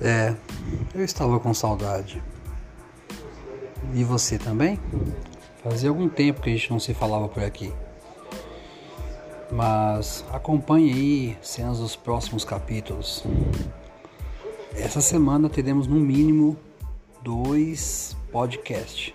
É, 0.00 0.34
eu 0.94 1.04
estava 1.04 1.40
com 1.40 1.52
saudade. 1.54 2.22
E 3.94 4.04
você 4.04 4.38
também? 4.38 4.78
Fazia 5.62 5.88
algum 5.88 6.08
tempo 6.08 6.42
que 6.42 6.50
a 6.50 6.52
gente 6.52 6.70
não 6.70 6.78
se 6.78 6.94
falava 6.94 7.28
por 7.28 7.42
aqui. 7.42 7.72
Mas 9.50 10.24
acompanhe 10.32 10.92
aí 10.92 11.38
cenas 11.40 11.78
dos 11.78 11.96
próximos 11.96 12.44
capítulos. 12.44 13.24
Essa 14.74 15.00
semana 15.00 15.48
teremos 15.48 15.86
no 15.86 15.96
mínimo 15.96 16.56
dois 17.22 18.16
podcasts. 18.30 19.14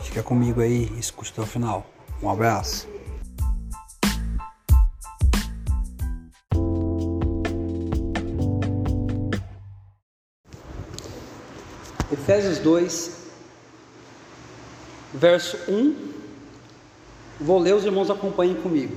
Fica 0.00 0.22
comigo 0.22 0.60
aí 0.60 0.92
escute 0.98 1.32
até 1.32 1.42
o 1.42 1.46
final. 1.46 1.86
Um 2.22 2.28
abraço. 2.28 2.91
Efésios 12.22 12.58
2, 12.60 13.10
verso 15.12 15.58
1. 15.68 15.96
Vou 17.40 17.58
ler, 17.58 17.74
os 17.74 17.84
irmãos 17.84 18.08
acompanhem 18.10 18.54
comigo. 18.54 18.96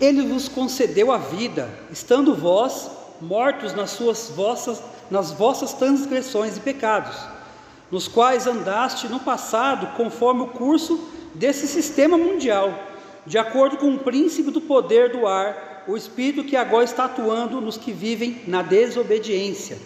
Ele 0.00 0.26
vos 0.26 0.48
concedeu 0.48 1.12
a 1.12 1.18
vida, 1.18 1.70
estando 1.88 2.34
vós 2.34 2.90
mortos 3.20 3.74
nas 3.74 3.90
suas 3.90 4.28
vossas 4.34 4.82
nas 5.08 5.30
vossas 5.32 5.72
transgressões 5.72 6.56
e 6.56 6.60
pecados, 6.60 7.16
nos 7.90 8.06
quais 8.06 8.46
andaste 8.46 9.08
no 9.08 9.20
passado 9.20 9.96
conforme 9.96 10.42
o 10.42 10.48
curso 10.48 11.08
desse 11.34 11.66
sistema 11.66 12.16
mundial, 12.16 12.72
de 13.26 13.38
acordo 13.38 13.76
com 13.76 13.94
o 13.94 13.98
príncipe 13.98 14.50
do 14.50 14.60
poder 14.60 15.10
do 15.10 15.26
ar, 15.26 15.84
o 15.88 15.96
espírito 15.96 16.44
que 16.44 16.56
agora 16.56 16.84
está 16.84 17.06
atuando 17.06 17.60
nos 17.60 17.76
que 17.76 17.92
vivem 17.92 18.42
na 18.46 18.62
desobediência. 18.62 19.78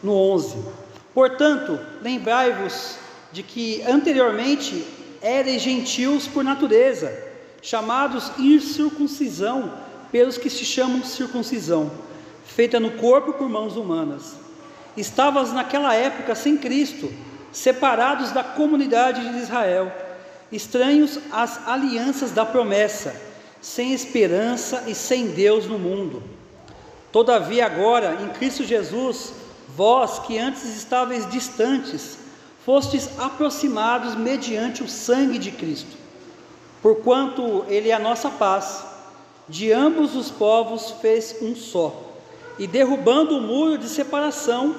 No 0.00 0.12
11. 0.12 0.87
Portanto, 1.18 1.80
lembrai-vos 2.00 2.94
de 3.32 3.42
que 3.42 3.82
anteriormente 3.82 4.86
eres 5.20 5.60
gentios 5.60 6.28
por 6.28 6.44
natureza, 6.44 7.12
chamados 7.60 8.30
incircuncisão 8.38 9.72
pelos 10.12 10.38
que 10.38 10.48
se 10.48 10.64
chamam 10.64 11.02
circuncisão, 11.02 11.90
feita 12.44 12.78
no 12.78 12.92
corpo 12.92 13.32
por 13.32 13.48
mãos 13.48 13.76
humanas. 13.76 14.36
Estavas 14.96 15.52
naquela 15.52 15.92
época 15.92 16.36
sem 16.36 16.56
Cristo, 16.56 17.12
separados 17.50 18.30
da 18.30 18.44
comunidade 18.44 19.28
de 19.28 19.38
Israel, 19.38 19.90
estranhos 20.52 21.18
às 21.32 21.66
alianças 21.66 22.30
da 22.30 22.46
promessa, 22.46 23.20
sem 23.60 23.92
esperança 23.92 24.84
e 24.86 24.94
sem 24.94 25.32
Deus 25.32 25.66
no 25.66 25.80
mundo. 25.80 26.22
Todavia, 27.10 27.66
agora, 27.66 28.18
em 28.22 28.28
Cristo 28.28 28.62
Jesus, 28.62 29.32
vós 29.76 30.18
que 30.20 30.38
antes 30.38 30.64
estáveis 30.64 31.28
distantes, 31.30 32.18
fostes 32.64 33.08
aproximados 33.18 34.14
mediante 34.14 34.82
o 34.82 34.88
sangue 34.88 35.38
de 35.38 35.50
Cristo, 35.50 35.96
porquanto 36.82 37.64
Ele 37.68 37.90
é 37.90 37.94
a 37.94 37.98
nossa 37.98 38.30
paz, 38.30 38.84
de 39.48 39.72
ambos 39.72 40.14
os 40.14 40.30
povos 40.30 40.92
fez 41.00 41.36
um 41.40 41.54
só, 41.54 42.12
e 42.58 42.66
derrubando 42.66 43.36
o 43.36 43.40
muro 43.40 43.78
de 43.78 43.88
separação, 43.88 44.74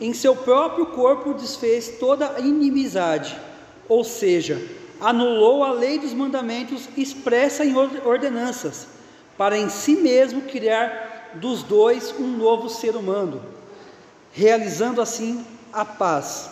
em 0.00 0.12
seu 0.12 0.34
próprio 0.34 0.86
corpo 0.86 1.34
desfez 1.34 1.96
toda 1.98 2.38
inimizade, 2.40 3.36
ou 3.88 4.04
seja, 4.04 4.60
anulou 5.00 5.64
a 5.64 5.72
lei 5.72 5.98
dos 5.98 6.12
mandamentos 6.12 6.88
expressa 6.96 7.64
em 7.64 7.74
ordenanças, 7.76 8.86
para 9.38 9.56
em 9.56 9.68
si 9.68 9.96
mesmo 9.96 10.42
criar 10.42 11.30
dos 11.34 11.62
dois 11.62 12.14
um 12.18 12.36
novo 12.36 12.68
ser 12.68 12.94
humano 12.94 13.61
realizando 14.32 15.00
assim 15.00 15.44
a 15.72 15.84
paz 15.84 16.50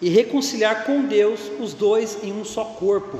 e 0.00 0.08
reconciliar 0.08 0.84
com 0.84 1.02
Deus 1.02 1.40
os 1.58 1.72
dois 1.74 2.18
em 2.22 2.32
um 2.32 2.44
só 2.44 2.64
corpo, 2.64 3.18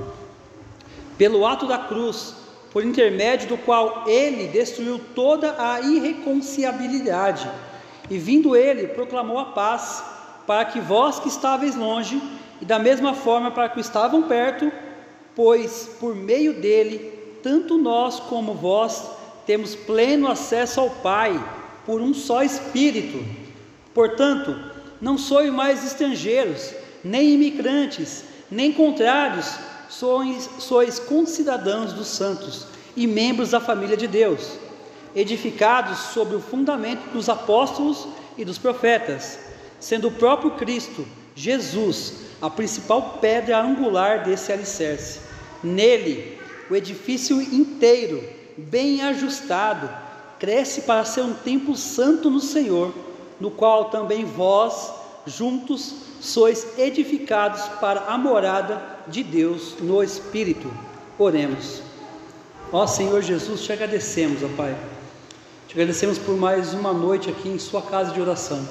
pelo 1.16 1.46
ato 1.46 1.66
da 1.66 1.78
cruz, 1.78 2.34
por 2.70 2.84
intermédio 2.84 3.48
do 3.48 3.58
qual 3.58 4.04
ele 4.06 4.46
destruiu 4.48 5.00
toda 5.14 5.56
a 5.58 5.80
irreconciliabilidade, 5.80 7.50
e 8.10 8.18
vindo 8.18 8.54
ele, 8.54 8.86
proclamou 8.88 9.38
a 9.38 9.46
paz, 9.46 10.04
para 10.46 10.64
que 10.64 10.80
vós 10.80 11.18
que 11.18 11.28
estáveis 11.28 11.74
longe, 11.74 12.22
e 12.60 12.64
da 12.64 12.78
mesma 12.78 13.14
forma 13.14 13.50
para 13.50 13.68
que 13.68 13.80
estavam 13.80 14.22
perto, 14.22 14.70
pois 15.34 15.90
por 16.00 16.14
meio 16.14 16.60
dele, 16.60 17.12
tanto 17.42 17.76
nós 17.76 18.20
como 18.20 18.54
vós 18.54 19.10
temos 19.46 19.74
pleno 19.74 20.28
acesso 20.28 20.80
ao 20.80 20.90
Pai, 20.90 21.42
por 21.86 22.00
um 22.00 22.12
só 22.12 22.42
Espírito. 22.42 23.47
Portanto, 23.98 24.54
não 25.00 25.18
sois 25.18 25.52
mais 25.52 25.84
estrangeiros, 25.84 26.72
nem 27.02 27.34
imigrantes, 27.34 28.22
nem 28.48 28.72
contrários, 28.72 29.56
sois, 29.88 30.48
sois 30.60 31.00
concidadãos 31.00 31.92
dos 31.92 32.06
santos 32.06 32.64
e 32.94 33.08
membros 33.08 33.50
da 33.50 33.58
família 33.58 33.96
de 33.96 34.06
Deus, 34.06 34.52
edificados 35.16 35.98
sobre 36.14 36.36
o 36.36 36.40
fundamento 36.40 37.10
dos 37.12 37.28
apóstolos 37.28 38.06
e 38.36 38.44
dos 38.44 38.56
profetas, 38.56 39.36
sendo 39.80 40.06
o 40.06 40.12
próprio 40.12 40.52
Cristo, 40.52 41.04
Jesus, 41.34 42.18
a 42.40 42.48
principal 42.48 43.18
pedra 43.20 43.60
angular 43.60 44.22
desse 44.22 44.52
alicerce. 44.52 45.18
Nele, 45.60 46.38
o 46.70 46.76
edifício 46.76 47.42
inteiro, 47.42 48.22
bem 48.56 49.02
ajustado, 49.02 49.90
cresce 50.38 50.82
para 50.82 51.04
ser 51.04 51.22
um 51.22 51.34
templo 51.34 51.74
santo 51.74 52.30
no 52.30 52.38
Senhor 52.38 53.08
no 53.40 53.50
qual 53.50 53.86
também 53.86 54.24
vós, 54.24 54.92
juntos, 55.26 55.94
sois 56.20 56.78
edificados 56.78 57.62
para 57.80 58.00
a 58.02 58.18
morada 58.18 58.80
de 59.06 59.22
Deus 59.22 59.74
no 59.80 60.02
Espírito. 60.02 60.70
Oremos. 61.18 61.82
Ó 62.72 62.86
Senhor 62.86 63.22
Jesus, 63.22 63.62
te 63.62 63.72
agradecemos, 63.72 64.42
ó 64.42 64.48
Pai. 64.56 64.76
Te 65.66 65.74
agradecemos 65.74 66.18
por 66.18 66.36
mais 66.36 66.74
uma 66.74 66.92
noite 66.92 67.30
aqui 67.30 67.48
em 67.48 67.58
Sua 67.58 67.82
casa 67.82 68.12
de 68.12 68.20
oração. 68.20 68.66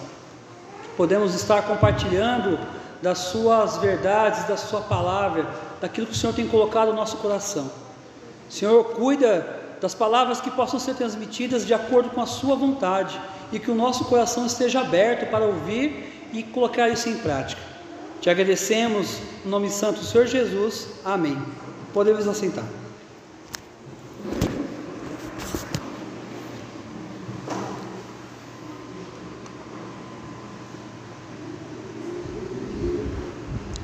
Podemos 0.96 1.34
estar 1.34 1.62
compartilhando 1.64 2.60
das 3.02 3.20
Suas 3.20 3.78
verdades, 3.78 4.48
da 4.48 4.58
Sua 4.58 4.82
palavra, 4.82 5.48
daquilo 5.80 6.08
que 6.08 6.14
o 6.14 6.16
Senhor 6.16 6.34
tem 6.34 6.48
colocado 6.48 6.90
no 6.90 6.96
nosso 6.96 7.18
coração. 7.18 7.72
Senhor, 8.50 8.84
cuida 8.84 9.56
das 9.80 9.94
palavras 9.94 10.42
que 10.42 10.50
possam 10.50 10.80
ser 10.80 10.96
transmitidas 10.96 11.66
de 11.66 11.74
acordo 11.74 12.10
com 12.10 12.22
a 12.22 12.26
Sua 12.26 12.56
vontade 12.56 13.20
e 13.52 13.60
que 13.60 13.72
o 13.72 13.76
nosso 13.76 14.06
coração 14.06 14.46
esteja 14.46 14.82
aberto 14.82 15.30
para 15.30 15.46
ouvir 15.46 16.30
e 16.34 16.44
colocar 16.44 16.90
isso 16.90 17.10
em 17.10 17.18
prática. 17.18 17.62
Te 18.20 18.30
agradecemos, 18.30 19.20
no 19.46 19.52
nome 19.52 19.70
santo 19.70 20.00
do 20.00 20.06
Senhor 20.06 20.28
Jesus. 20.28 20.88
Amém. 21.06 21.42
Podemos 21.94 22.28
assentar. 22.28 22.66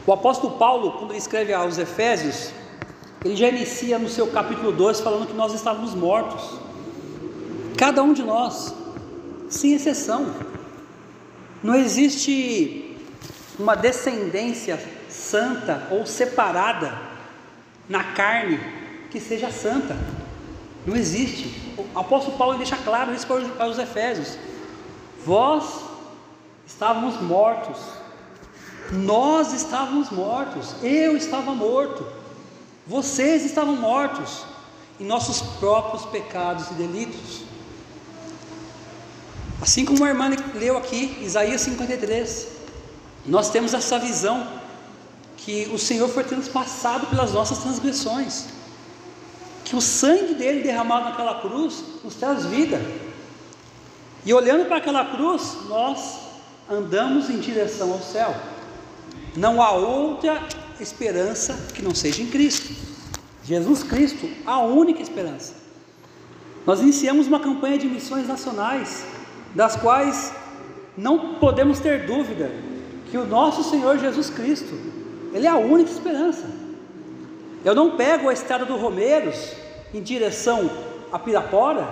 O 0.06 0.12
apóstolo 0.12 0.58
Paulo, 0.58 0.92
quando 0.94 1.12
ele 1.12 1.20
escreve 1.20 1.54
aos 1.54 1.78
Efésios, 1.78 2.52
ele 3.24 3.38
já 3.38 3.48
inicia 3.48 3.98
no 3.98 4.10
seu 4.10 4.28
capítulo 4.28 4.74
2 4.74 5.00
falando 5.00 5.28
que 5.28 5.34
nós 5.34 5.54
estávamos 5.54 5.96
mortos. 5.96 6.60
Cada 7.78 8.04
um 8.04 8.12
de 8.12 8.22
nós 8.22 8.83
sem 9.54 9.74
exceção. 9.74 10.34
Não 11.62 11.76
existe 11.76 12.98
uma 13.58 13.76
descendência 13.76 14.80
santa 15.10 15.88
ou 15.92 16.06
separada 16.06 16.98
na 17.88 18.04
carne 18.04 18.60
que 19.12 19.20
seja 19.20 19.52
santa. 19.52 19.96
Não 20.86 20.96
existe. 20.96 21.74
O 21.78 22.00
apóstolo 22.00 22.38
Paulo 22.38 22.58
deixa 22.58 22.76
claro 22.78 23.14
isso 23.14 23.28
para 23.28 23.68
os 23.68 23.80
Efésios. 23.80 24.38
Vós 25.26 25.82
estávamos 26.66 27.22
mortos. 27.22 27.80
Nós 28.92 29.54
estávamos 29.54 30.10
mortos. 30.10 30.76
Eu 30.82 31.16
estava 31.16 31.54
morto. 31.54 32.06
Vocês 32.86 33.46
estavam 33.46 33.78
mortos 33.78 34.44
em 35.00 35.06
nossos 35.06 35.42
próprios 35.60 36.06
pecados 36.08 36.70
e 36.72 36.74
delitos. 36.74 37.53
Assim 39.64 39.86
como 39.86 40.04
a 40.04 40.10
irmã 40.10 40.30
leu 40.56 40.78
aqui, 40.78 41.20
Isaías 41.22 41.62
53, 41.62 42.48
nós 43.26 43.50
temos 43.50 43.74
essa 43.74 43.98
visão 43.98 44.46
que 45.38 45.70
o 45.74 45.80
Senhor 45.80 46.10
foi 46.10 46.26
transpassado 46.26 47.08
pelas 47.08 47.32
nossas 47.32 47.60
transgressões, 47.60 48.48
que 49.64 49.74
o 49.74 49.80
sangue 49.80 50.34
dele 50.34 50.64
derramado 50.64 51.06
naquela 51.06 51.40
cruz 51.40 51.82
nos 52.04 52.16
traz 52.16 52.46
vida. 52.46 52.82
E 54.26 54.34
olhando 54.34 54.66
para 54.66 54.80
aquela 54.80 55.06
cruz, 55.06 55.56
nós 55.70 56.20
andamos 56.70 57.30
em 57.30 57.40
direção 57.40 57.94
ao 57.94 58.02
céu. 58.02 58.36
Não 59.34 59.62
há 59.62 59.72
outra 59.72 60.46
esperança 60.78 61.54
que 61.74 61.82
não 61.82 61.96
seja 61.96 62.22
em 62.22 62.28
Cristo. 62.28 62.76
Jesus 63.46 63.82
Cristo, 63.82 64.30
a 64.46 64.60
única 64.60 65.02
esperança. 65.02 65.54
Nós 66.66 66.82
iniciamos 66.82 67.28
uma 67.28 67.40
campanha 67.40 67.78
de 67.78 67.88
missões 67.88 68.28
nacionais 68.28 69.13
das 69.54 69.76
quais 69.76 70.34
não 70.98 71.36
podemos 71.36 71.80
ter 71.80 72.06
dúvida 72.06 72.52
que 73.10 73.18
o 73.18 73.26
nosso 73.26 73.64
Senhor 73.64 73.98
Jesus 73.98 74.30
Cristo, 74.30 74.74
Ele 75.34 75.46
é 75.46 75.50
a 75.50 75.58
única 75.58 75.92
esperança. 75.92 76.46
Eu 77.64 77.74
não 77.74 77.96
pego 77.96 78.30
a 78.30 78.34
estrada 78.34 78.66
do 78.66 78.76
Romeiros 78.76 79.54
em 79.94 80.02
direção 80.02 80.70
a 81.12 81.20
Pirapora, 81.20 81.88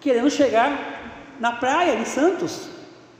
querendo 0.00 0.30
chegar 0.30 0.98
na 1.38 1.52
praia 1.52 1.94
em 1.94 2.04
Santos, 2.04 2.68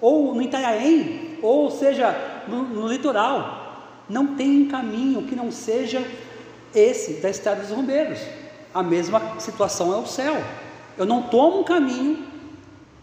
ou 0.00 0.34
no 0.34 0.42
Itanhaém, 0.42 1.38
ou 1.42 1.70
seja, 1.70 2.44
no, 2.48 2.62
no 2.62 2.88
litoral. 2.88 3.66
Não 4.08 4.34
tem 4.34 4.62
um 4.62 4.68
caminho 4.68 5.22
que 5.22 5.36
não 5.36 5.52
seja 5.52 6.02
esse 6.74 7.20
da 7.20 7.28
estrada 7.28 7.60
dos 7.60 7.70
Romeiros. 7.70 8.20
A 8.72 8.82
mesma 8.82 9.38
situação 9.38 9.92
é 9.92 9.96
o 9.96 10.06
céu. 10.06 10.36
Eu 10.96 11.04
não 11.04 11.22
tomo 11.24 11.60
um 11.60 11.64
caminho 11.64 12.27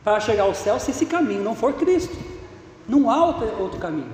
para 0.06 0.20
chegar 0.20 0.44
ao 0.44 0.54
céu 0.54 0.80
se 0.80 0.92
esse 0.92 1.08
caminho 1.08 1.44
não 1.44 1.56
for 1.56 1.74
Cristo. 1.74 2.16
Não 2.88 3.10
há 3.10 3.26
outro, 3.26 3.80
caminho. 3.80 4.14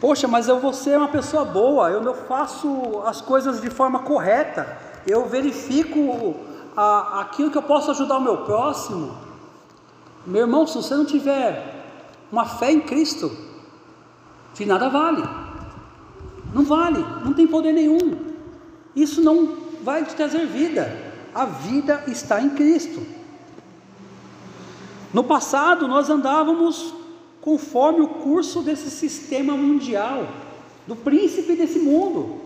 Poxa, 0.00 0.28
mas 0.28 0.46
eu 0.46 0.60
vou 0.60 0.72
ser 0.72 0.96
uma 0.96 1.08
pessoa 1.08 1.44
boa, 1.44 1.90
eu 1.90 2.14
faço 2.14 3.02
as 3.04 3.20
coisas 3.20 3.60
de 3.60 3.68
forma 3.68 3.98
correta, 3.98 4.78
eu 5.06 5.28
verifico 5.28 6.36
a, 6.76 7.20
aquilo 7.22 7.50
que 7.50 7.58
eu 7.58 7.62
posso 7.62 7.90
ajudar 7.90 8.18
o 8.18 8.20
meu 8.20 8.38
próximo. 8.38 9.16
Meu 10.24 10.42
irmão, 10.42 10.68
se 10.68 10.76
você 10.76 10.94
não 10.94 11.04
tiver 11.04 11.84
uma 12.30 12.44
fé 12.44 12.70
em 12.70 12.80
Cristo, 12.80 13.36
de 14.54 14.64
nada 14.64 14.88
vale. 14.88 15.22
Não 16.54 16.64
vale, 16.64 17.04
não 17.24 17.32
tem 17.32 17.46
poder 17.46 17.72
nenhum. 17.72 18.32
Isso 18.94 19.20
não 19.20 19.56
vai 19.82 20.04
te 20.04 20.14
trazer 20.14 20.46
vida. 20.46 20.96
A 21.34 21.44
vida 21.44 22.04
está 22.06 22.40
em 22.40 22.50
Cristo. 22.50 23.21
No 25.12 25.22
passado, 25.22 25.86
nós 25.86 26.08
andávamos 26.08 26.94
conforme 27.40 28.00
o 28.00 28.08
curso 28.08 28.62
desse 28.62 28.90
sistema 28.90 29.56
mundial, 29.56 30.26
do 30.86 30.96
príncipe 30.96 31.54
desse 31.54 31.78
mundo. 31.78 32.40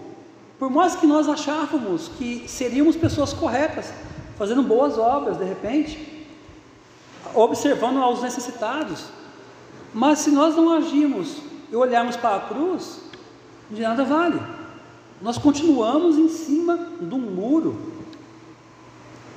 Por 0.58 0.70
mais 0.70 0.96
que 0.96 1.06
nós 1.06 1.28
achávamos 1.28 2.08
que 2.16 2.48
seríamos 2.48 2.96
pessoas 2.96 3.32
corretas, 3.32 3.92
fazendo 4.38 4.62
boas 4.62 4.98
obras 4.98 5.38
de 5.38 5.44
repente, 5.44 6.26
observando 7.34 7.98
aos 7.98 8.22
necessitados, 8.22 9.04
mas 9.92 10.20
se 10.20 10.30
nós 10.30 10.56
não 10.56 10.72
agirmos 10.72 11.36
e 11.70 11.76
olharmos 11.76 12.16
para 12.16 12.36
a 12.36 12.40
cruz, 12.40 13.00
de 13.70 13.82
nada 13.82 14.04
vale. 14.04 14.40
Nós 15.20 15.38
continuamos 15.38 16.18
em 16.18 16.28
cima 16.28 16.88
de 17.00 17.14
um 17.14 17.18
muro, 17.18 17.95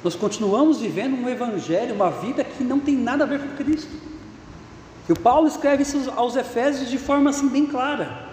nós 0.03 0.15
continuamos 0.15 0.79
vivendo 0.79 1.15
um 1.15 1.27
evangelho, 1.27 1.95
uma 1.95 2.09
vida 2.09 2.43
que 2.43 2.63
não 2.63 2.79
tem 2.79 2.95
nada 2.95 3.23
a 3.23 3.27
ver 3.27 3.39
com 3.39 3.55
Cristo. 3.55 3.91
E 5.07 5.11
o 5.11 5.19
Paulo 5.19 5.47
escreve 5.47 5.83
isso 5.83 6.11
aos 6.15 6.35
Efésios 6.35 6.89
de 6.89 6.97
forma 6.97 7.31
assim 7.31 7.49
bem 7.49 7.65
clara. 7.65 8.27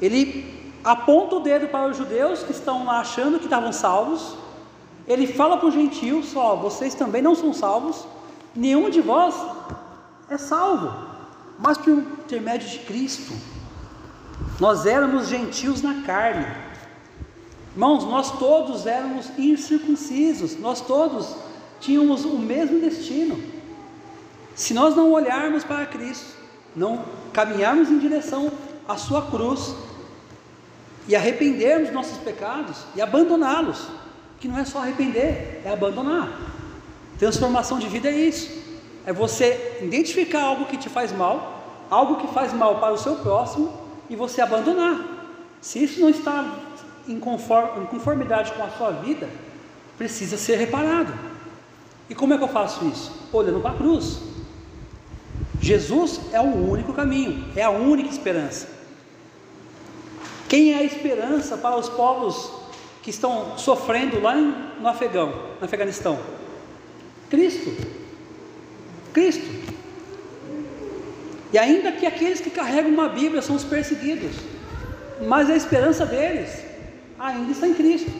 Ele 0.00 0.72
aponta 0.82 1.36
o 1.36 1.40
dedo 1.40 1.68
para 1.68 1.88
os 1.88 1.96
judeus 1.96 2.42
que 2.42 2.52
estão 2.52 2.84
lá 2.86 3.00
achando 3.00 3.38
que 3.38 3.44
estavam 3.44 3.72
salvos. 3.72 4.34
Ele 5.06 5.26
fala 5.26 5.58
para 5.58 5.68
os 5.68 5.74
gentios: 5.74 6.34
ó, 6.34 6.56
vocês 6.56 6.94
também 6.94 7.20
não 7.20 7.34
são 7.34 7.52
salvos. 7.52 8.06
Nenhum 8.54 8.90
de 8.90 9.00
vós 9.00 9.34
é 10.28 10.38
salvo, 10.38 10.92
mas 11.58 11.78
por 11.78 11.90
intermédio 11.90 12.68
de 12.68 12.78
Cristo. 12.80 13.32
Nós 14.58 14.86
éramos 14.86 15.28
gentios 15.28 15.82
na 15.82 16.02
carne, 16.02 16.46
Irmãos, 17.72 18.04
nós 18.04 18.38
todos 18.38 18.86
éramos 18.86 19.30
incircuncisos, 19.38 20.58
nós 20.58 20.80
todos 20.80 21.34
tínhamos 21.80 22.24
o 22.24 22.36
mesmo 22.36 22.80
destino. 22.80 23.40
Se 24.54 24.74
nós 24.74 24.96
não 24.96 25.12
olharmos 25.12 25.62
para 25.62 25.86
Cristo, 25.86 26.36
não 26.74 27.04
caminharmos 27.32 27.88
em 27.88 27.98
direção 27.98 28.50
à 28.88 28.96
Sua 28.96 29.22
cruz 29.22 29.74
e 31.06 31.14
arrependermos 31.14 31.92
nossos 31.92 32.18
pecados 32.18 32.76
e 32.94 33.00
abandoná-los, 33.00 33.86
que 34.38 34.48
não 34.48 34.58
é 34.58 34.64
só 34.64 34.78
arrepender, 34.80 35.62
é 35.64 35.70
abandonar. 35.72 36.28
Transformação 37.18 37.78
de 37.78 37.86
vida 37.86 38.08
é 38.08 38.18
isso, 38.18 38.50
é 39.06 39.12
você 39.12 39.78
identificar 39.82 40.42
algo 40.42 40.66
que 40.66 40.76
te 40.76 40.88
faz 40.88 41.12
mal, 41.12 41.86
algo 41.88 42.16
que 42.16 42.34
faz 42.34 42.52
mal 42.52 42.80
para 42.80 42.92
o 42.92 42.98
seu 42.98 43.16
próximo 43.16 43.72
e 44.08 44.16
você 44.16 44.40
abandonar. 44.40 45.04
Se 45.60 45.82
isso 45.82 46.00
não 46.00 46.08
está 46.08 46.58
em 47.08 47.18
conformidade 47.18 48.52
com 48.52 48.62
a 48.62 48.70
sua 48.70 48.90
vida, 48.90 49.28
precisa 49.96 50.36
ser 50.36 50.56
reparado. 50.56 51.12
E 52.08 52.14
como 52.14 52.34
é 52.34 52.38
que 52.38 52.44
eu 52.44 52.48
faço 52.48 52.86
isso? 52.86 53.28
Olhando 53.32 53.60
para 53.60 53.72
a 53.72 53.76
cruz. 53.76 54.18
Jesus 55.60 56.20
é 56.32 56.40
o 56.40 56.70
único 56.70 56.92
caminho, 56.92 57.46
é 57.54 57.62
a 57.62 57.70
única 57.70 58.08
esperança. 58.08 58.68
Quem 60.48 60.72
é 60.72 60.78
a 60.78 60.82
esperança 60.82 61.56
para 61.56 61.76
os 61.76 61.88
povos 61.88 62.50
que 63.02 63.10
estão 63.10 63.56
sofrendo 63.58 64.20
lá 64.20 64.34
no 64.34 64.88
Afegão, 64.88 65.32
no 65.60 65.64
Afeganistão? 65.64 66.18
Cristo. 67.28 67.70
Cristo. 69.12 69.46
E 71.52 71.58
ainda 71.58 71.92
que 71.92 72.06
aqueles 72.06 72.40
que 72.40 72.50
carregam 72.50 72.90
uma 72.90 73.08
Bíblia 73.08 73.42
são 73.42 73.54
os 73.54 73.64
perseguidos, 73.64 74.34
mas 75.26 75.50
a 75.50 75.56
esperança 75.56 76.06
deles 76.06 76.69
ainda 77.20 77.52
está 77.52 77.68
em 77.68 77.74
Cristo. 77.74 78.10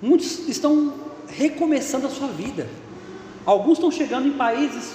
Muitos 0.00 0.48
estão 0.48 0.94
recomeçando 1.26 2.06
a 2.06 2.10
sua 2.10 2.28
vida. 2.28 2.68
Alguns 3.46 3.78
estão 3.78 3.90
chegando 3.90 4.28
em 4.28 4.32
países 4.32 4.92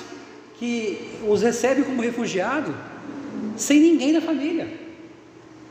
que 0.60 1.10
os 1.27 1.42
recebem 1.42 1.83
como 1.83 2.01
refugiado, 2.01 2.74
sem 3.57 3.80
ninguém 3.80 4.13
da 4.13 4.22
família. 4.22 4.68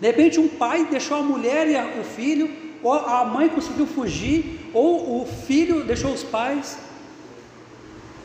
De 0.00 0.06
repente, 0.06 0.40
um 0.40 0.48
pai 0.48 0.86
deixou 0.90 1.16
a 1.16 1.22
mulher 1.22 1.68
e 1.68 2.00
o 2.00 2.04
filho, 2.04 2.50
ou 2.82 2.92
a 2.92 3.24
mãe 3.24 3.48
conseguiu 3.48 3.86
fugir, 3.86 4.68
ou 4.74 5.22
o 5.22 5.26
filho 5.26 5.84
deixou 5.84 6.12
os 6.12 6.22
pais. 6.22 6.76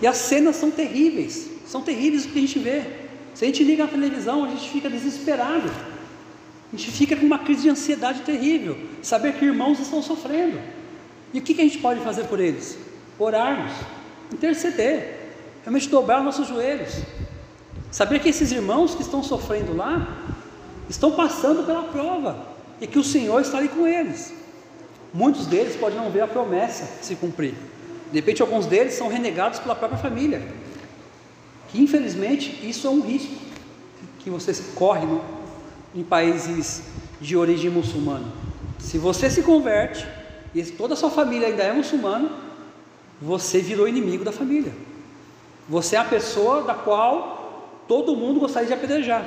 E 0.02 0.08
as 0.08 0.18
cenas 0.18 0.56
são 0.56 0.72
terríveis, 0.72 1.50
são 1.68 1.82
terríveis 1.82 2.26
o 2.26 2.30
que 2.30 2.40
a 2.40 2.42
gente 2.42 2.60
vê. 2.60 2.82
Se 3.36 3.46
a 3.46 3.48
gente 3.48 3.64
liga 3.64 3.84
a 3.84 3.88
televisão, 3.88 4.44
a 4.44 4.50
gente 4.50 4.70
fica 4.70 4.90
desesperado. 4.90 5.70
A 6.72 6.78
gente 6.78 6.92
fica 6.92 7.16
com 7.16 7.26
uma 7.26 7.40
crise 7.40 7.64
de 7.64 7.70
ansiedade 7.70 8.22
terrível, 8.22 8.78
saber 9.02 9.34
que 9.34 9.46
irmãos 9.46 9.80
estão 9.80 10.02
sofrendo. 10.04 10.60
E 11.34 11.40
o 11.40 11.42
que, 11.42 11.54
que 11.54 11.62
a 11.62 11.64
gente 11.64 11.80
pode 11.80 12.00
fazer 12.02 12.26
por 12.26 12.40
eles? 12.40 12.78
Orarmos, 13.18 13.72
interceder, 14.32 15.32
realmente 15.64 15.90
dobrar 15.90 16.24
nossos 16.24 16.48
joelhos. 16.48 17.02
Saber 17.92 18.20
que 18.20 18.30
esses 18.30 18.52
irmãos 18.52 18.94
que 18.94 19.02
estão 19.02 19.24
sofrendo 19.24 19.76
lá, 19.76 20.18
estão 20.88 21.12
passando 21.12 21.64
pela 21.64 21.84
prova, 21.84 22.48
e 22.80 22.88
que 22.88 23.00
o 23.00 23.04
Senhor 23.04 23.42
está 23.42 23.58
ali 23.58 23.68
com 23.68 23.88
eles. 23.88 24.34
Muitos 25.14 25.48
deles 25.48 25.76
podem 25.76 25.98
não 25.98 26.12
ver 26.12 26.22
a 26.22 26.28
promessa 26.28 26.88
se 27.02 27.16
cumprir. 27.16 27.56
De 28.12 28.20
repente, 28.20 28.42
alguns 28.42 28.66
deles 28.66 28.94
são 28.94 29.08
renegados 29.08 29.60
pela 29.60 29.76
própria 29.76 30.00
família. 30.00 30.48
Que 31.70 31.82
infelizmente 31.82 32.60
isso 32.68 32.88
é 32.88 32.90
um 32.90 33.02
risco 33.02 33.34
que 34.20 34.30
vocês 34.30 34.72
correm 34.76 35.20
em 35.94 36.04
países 36.04 36.84
de 37.20 37.36
origem 37.36 37.70
muçulmana. 37.70 38.26
Se 38.80 38.98
você 38.98 39.30
se 39.30 39.42
converte 39.42 40.08
e 40.54 40.64
toda 40.64 40.94
a 40.94 40.98
sua 40.98 41.10
família 41.10 41.48
ainda 41.48 41.64
é 41.64 41.74
muçulmana, 41.74 42.30
você 43.22 43.60
virou 43.60 43.88
inimigo 43.88 44.24
da 44.24 44.32
família. 44.32 44.74
Você 45.68 45.96
é 45.96 46.00
a 46.00 46.06
pessoa 46.06 46.64
da 46.64 46.74
qual 46.74 47.84
todo 47.88 48.16
mundo 48.16 48.40
gostaria 48.40 48.68
de 48.68 48.74
apedrejar. 48.74 49.26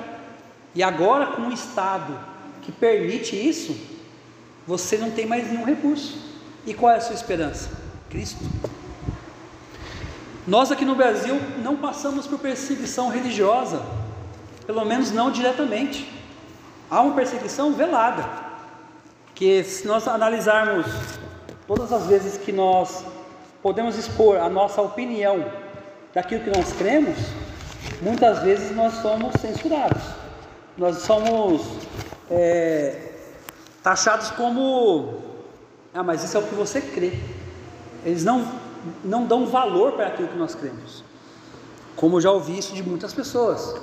E 0.75 0.83
agora, 0.83 1.27
com 1.27 1.43
um 1.43 1.53
Estado 1.53 2.19
que 2.63 2.73
permite 2.73 3.37
isso, 3.37 3.77
você 4.67 4.97
não 4.97 5.11
tem 5.11 5.27
mais 5.27 5.51
nenhum 5.51 5.65
recurso. 5.65 6.19
E 6.67 6.73
qual 6.73 6.93
é 6.93 6.97
a 6.97 7.01
sua 7.01 7.15
esperança? 7.15 7.71
Cristo. 8.09 8.45
Nós 10.47 10.73
aqui 10.73 10.85
no 10.85 10.95
Brasil 10.95 11.39
não 11.63 11.77
passamos 11.77 12.27
por 12.27 12.39
perseguição 12.39 13.09
religiosa, 13.09 13.83
pelo 14.67 14.85
menos 14.85 15.13
não 15.13 15.31
diretamente 15.31 16.09
há 16.93 17.01
uma 17.01 17.15
perseguição 17.15 17.73
velada, 17.73 18.23
que 19.35 19.65
se 19.65 19.87
nós 19.87 20.07
analisarmos 20.07 20.85
todas 21.67 21.91
as 21.91 22.07
vezes 22.07 22.37
que 22.37 22.53
nós 22.53 23.07
podemos 23.63 23.97
expor 23.97 24.37
a 24.37 24.51
nossa 24.51 24.83
opinião 24.83 25.43
daquilo 26.13 26.45
que 26.45 26.51
nós 26.51 26.71
cremos, 26.75 27.17
muitas 28.03 28.41
vezes 28.41 28.77
nós 28.77 28.93
somos 28.97 29.33
censurados, 29.41 30.03
nós 30.77 30.99
somos 30.99 31.63
é, 32.31 33.15
taxados 33.83 34.31
como, 34.33 35.15
ah, 35.95 36.03
mas 36.03 36.23
isso 36.23 36.37
é 36.37 36.41
o 36.41 36.43
que 36.43 36.55
você 36.55 36.83
crê. 36.83 37.19
Eles 38.05 38.23
não, 38.23 38.47
não 39.03 39.25
dão 39.25 39.47
valor 39.47 39.93
para 39.93 40.09
aquilo 40.09 40.29
que 40.29 40.37
nós 40.37 40.55
cremos, 40.55 41.03
como 41.97 42.19
eu 42.19 42.21
já 42.21 42.31
ouvi 42.31 42.59
isso 42.59 42.75
de 42.75 42.83
muitas 42.83 43.15
pessoas. 43.15 43.81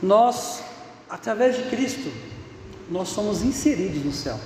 Nós 0.00 0.71
através 1.12 1.56
de 1.56 1.62
Cristo, 1.70 2.10
nós 2.90 3.10
somos 3.10 3.42
inseridos 3.42 4.04
no 4.04 4.12
céu. 4.12 4.40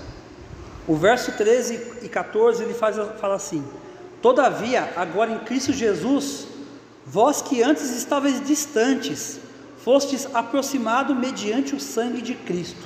O 0.87 0.95
verso 0.95 1.33
13 1.33 2.03
e 2.03 2.09
14 2.09 2.63
ele 2.63 2.75
faz, 2.75 2.97
fala 3.19 3.37
assim: 3.37 3.65
Todavia, 4.21 4.93
agora 4.97 5.33
em 5.33 5.39
Cristo 5.39 5.73
Jesus, 5.73 6.49
Vós 7.09 7.41
que 7.41 7.63
antes 7.63 7.97
estavais 7.97 8.45
distantes, 8.45 9.39
fostes 9.79 10.27
aproximado 10.35 11.15
mediante 11.15 11.73
o 11.73 11.79
sangue 11.79 12.21
de 12.21 12.35
Cristo. 12.35 12.85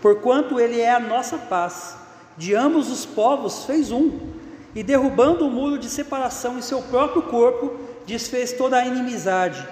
Porquanto 0.00 0.60
ele 0.60 0.80
é 0.80 0.94
a 0.94 1.00
nossa 1.00 1.36
paz, 1.36 1.96
de 2.36 2.54
ambos 2.54 2.88
os 2.88 3.04
povos 3.04 3.64
fez 3.64 3.90
um, 3.90 4.16
e 4.76 4.84
derrubando 4.84 5.44
o 5.44 5.50
muro 5.50 5.76
de 5.76 5.90
separação 5.90 6.56
em 6.56 6.62
seu 6.62 6.80
próprio 6.82 7.22
corpo, 7.22 7.80
desfez 8.06 8.52
toda 8.52 8.76
a 8.76 8.86
inimizade. 8.86 9.66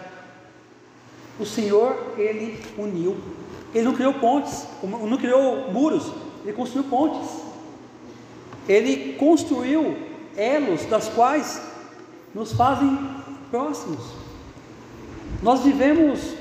O 1.40 1.46
Senhor, 1.46 2.14
ele 2.18 2.62
uniu. 2.76 3.16
Ele 3.74 3.84
não 3.84 3.94
criou 3.94 4.12
pontes, 4.14 4.66
não 4.82 5.16
criou 5.16 5.72
muros, 5.72 6.12
ele 6.44 6.52
construiu 6.52 6.84
pontes. 6.88 7.28
Ele 8.68 9.14
construiu 9.14 9.96
elos 10.36 10.84
das 10.84 11.08
quais 11.08 11.60
nos 12.34 12.52
fazem 12.52 12.98
próximos. 13.50 14.00
Nós 15.42 15.60
vivemos 15.60 16.34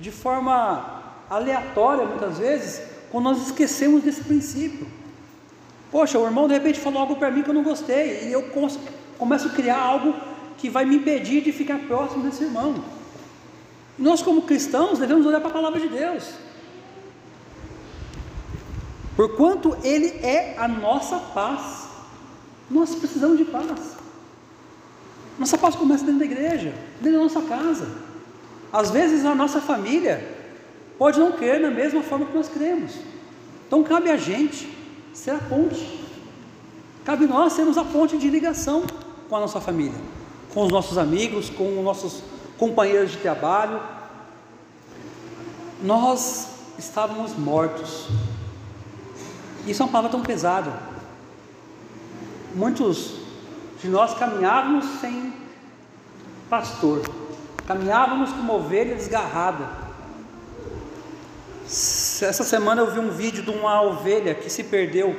de 0.00 0.10
forma 0.10 1.02
aleatória 1.28 2.06
muitas 2.06 2.38
vezes, 2.38 2.82
quando 3.10 3.24
nós 3.24 3.46
esquecemos 3.46 4.02
desse 4.02 4.22
princípio. 4.22 4.86
Poxa, 5.90 6.18
o 6.18 6.24
irmão 6.24 6.48
de 6.48 6.54
repente 6.54 6.80
falou 6.80 7.00
algo 7.00 7.16
para 7.16 7.30
mim 7.30 7.42
que 7.42 7.50
eu 7.50 7.54
não 7.54 7.62
gostei, 7.62 8.28
e 8.28 8.32
eu 8.32 8.44
começo 9.18 9.48
a 9.48 9.50
criar 9.50 9.78
algo 9.78 10.14
que 10.56 10.70
vai 10.70 10.84
me 10.84 10.96
impedir 10.96 11.42
de 11.42 11.52
ficar 11.52 11.78
próximo 11.80 12.22
desse 12.22 12.44
irmão. 12.44 12.82
Nós, 13.98 14.22
como 14.22 14.42
cristãos, 14.42 14.98
devemos 14.98 15.26
olhar 15.26 15.40
para 15.40 15.50
a 15.50 15.52
palavra 15.52 15.80
de 15.80 15.88
Deus. 15.88 16.24
Porquanto 19.16 19.76
Ele 19.82 20.06
é 20.24 20.54
a 20.56 20.68
nossa 20.68 21.18
paz, 21.18 21.88
nós 22.70 22.94
precisamos 22.94 23.36
de 23.36 23.44
paz. 23.44 23.96
Nossa 25.38 25.58
paz 25.58 25.74
começa 25.74 26.04
dentro 26.04 26.20
da 26.20 26.24
igreja, 26.24 26.72
dentro 27.00 27.18
da 27.18 27.24
nossa 27.24 27.42
casa. 27.42 27.88
Às 28.72 28.90
vezes 28.90 29.24
a 29.24 29.34
nossa 29.34 29.60
família 29.60 30.36
pode 30.96 31.18
não 31.18 31.32
crer 31.32 31.60
na 31.60 31.70
mesma 31.70 32.02
forma 32.02 32.26
que 32.26 32.36
nós 32.36 32.48
cremos. 32.48 32.92
Então 33.66 33.82
cabe 33.82 34.10
a 34.10 34.16
gente 34.16 34.72
ser 35.12 35.32
a 35.32 35.38
ponte. 35.38 36.04
Cabe 37.04 37.26
nós 37.26 37.54
sermos 37.54 37.76
a 37.76 37.84
ponte 37.84 38.16
de 38.18 38.28
ligação 38.28 38.84
com 39.28 39.36
a 39.36 39.40
nossa 39.40 39.60
família, 39.60 39.98
com 40.54 40.64
os 40.64 40.70
nossos 40.70 40.98
amigos, 40.98 41.50
com 41.50 41.78
os 41.78 41.84
nossos 41.84 42.22
companheiros 42.58 43.12
de 43.12 43.18
trabalho. 43.18 43.80
Nós 45.82 46.48
estávamos 46.78 47.34
mortos. 47.36 48.08
Isso 49.66 49.82
é 49.82 49.86
uma 49.86 49.92
palavra 49.92 50.10
tão 50.10 50.22
pesada. 50.22 50.72
Muitos 52.54 53.14
de 53.80 53.88
nós 53.88 54.14
caminhávamos 54.14 54.84
sem 55.00 55.32
pastor, 56.50 57.02
caminhávamos 57.66 58.32
como 58.32 58.54
ovelha 58.54 58.96
desgarrada. 58.96 59.68
Essa 61.66 62.42
semana 62.42 62.82
eu 62.82 62.90
vi 62.90 62.98
um 62.98 63.10
vídeo 63.10 63.42
de 63.42 63.50
uma 63.50 63.82
ovelha 63.82 64.34
que 64.34 64.48
se 64.48 64.64
perdeu 64.64 65.14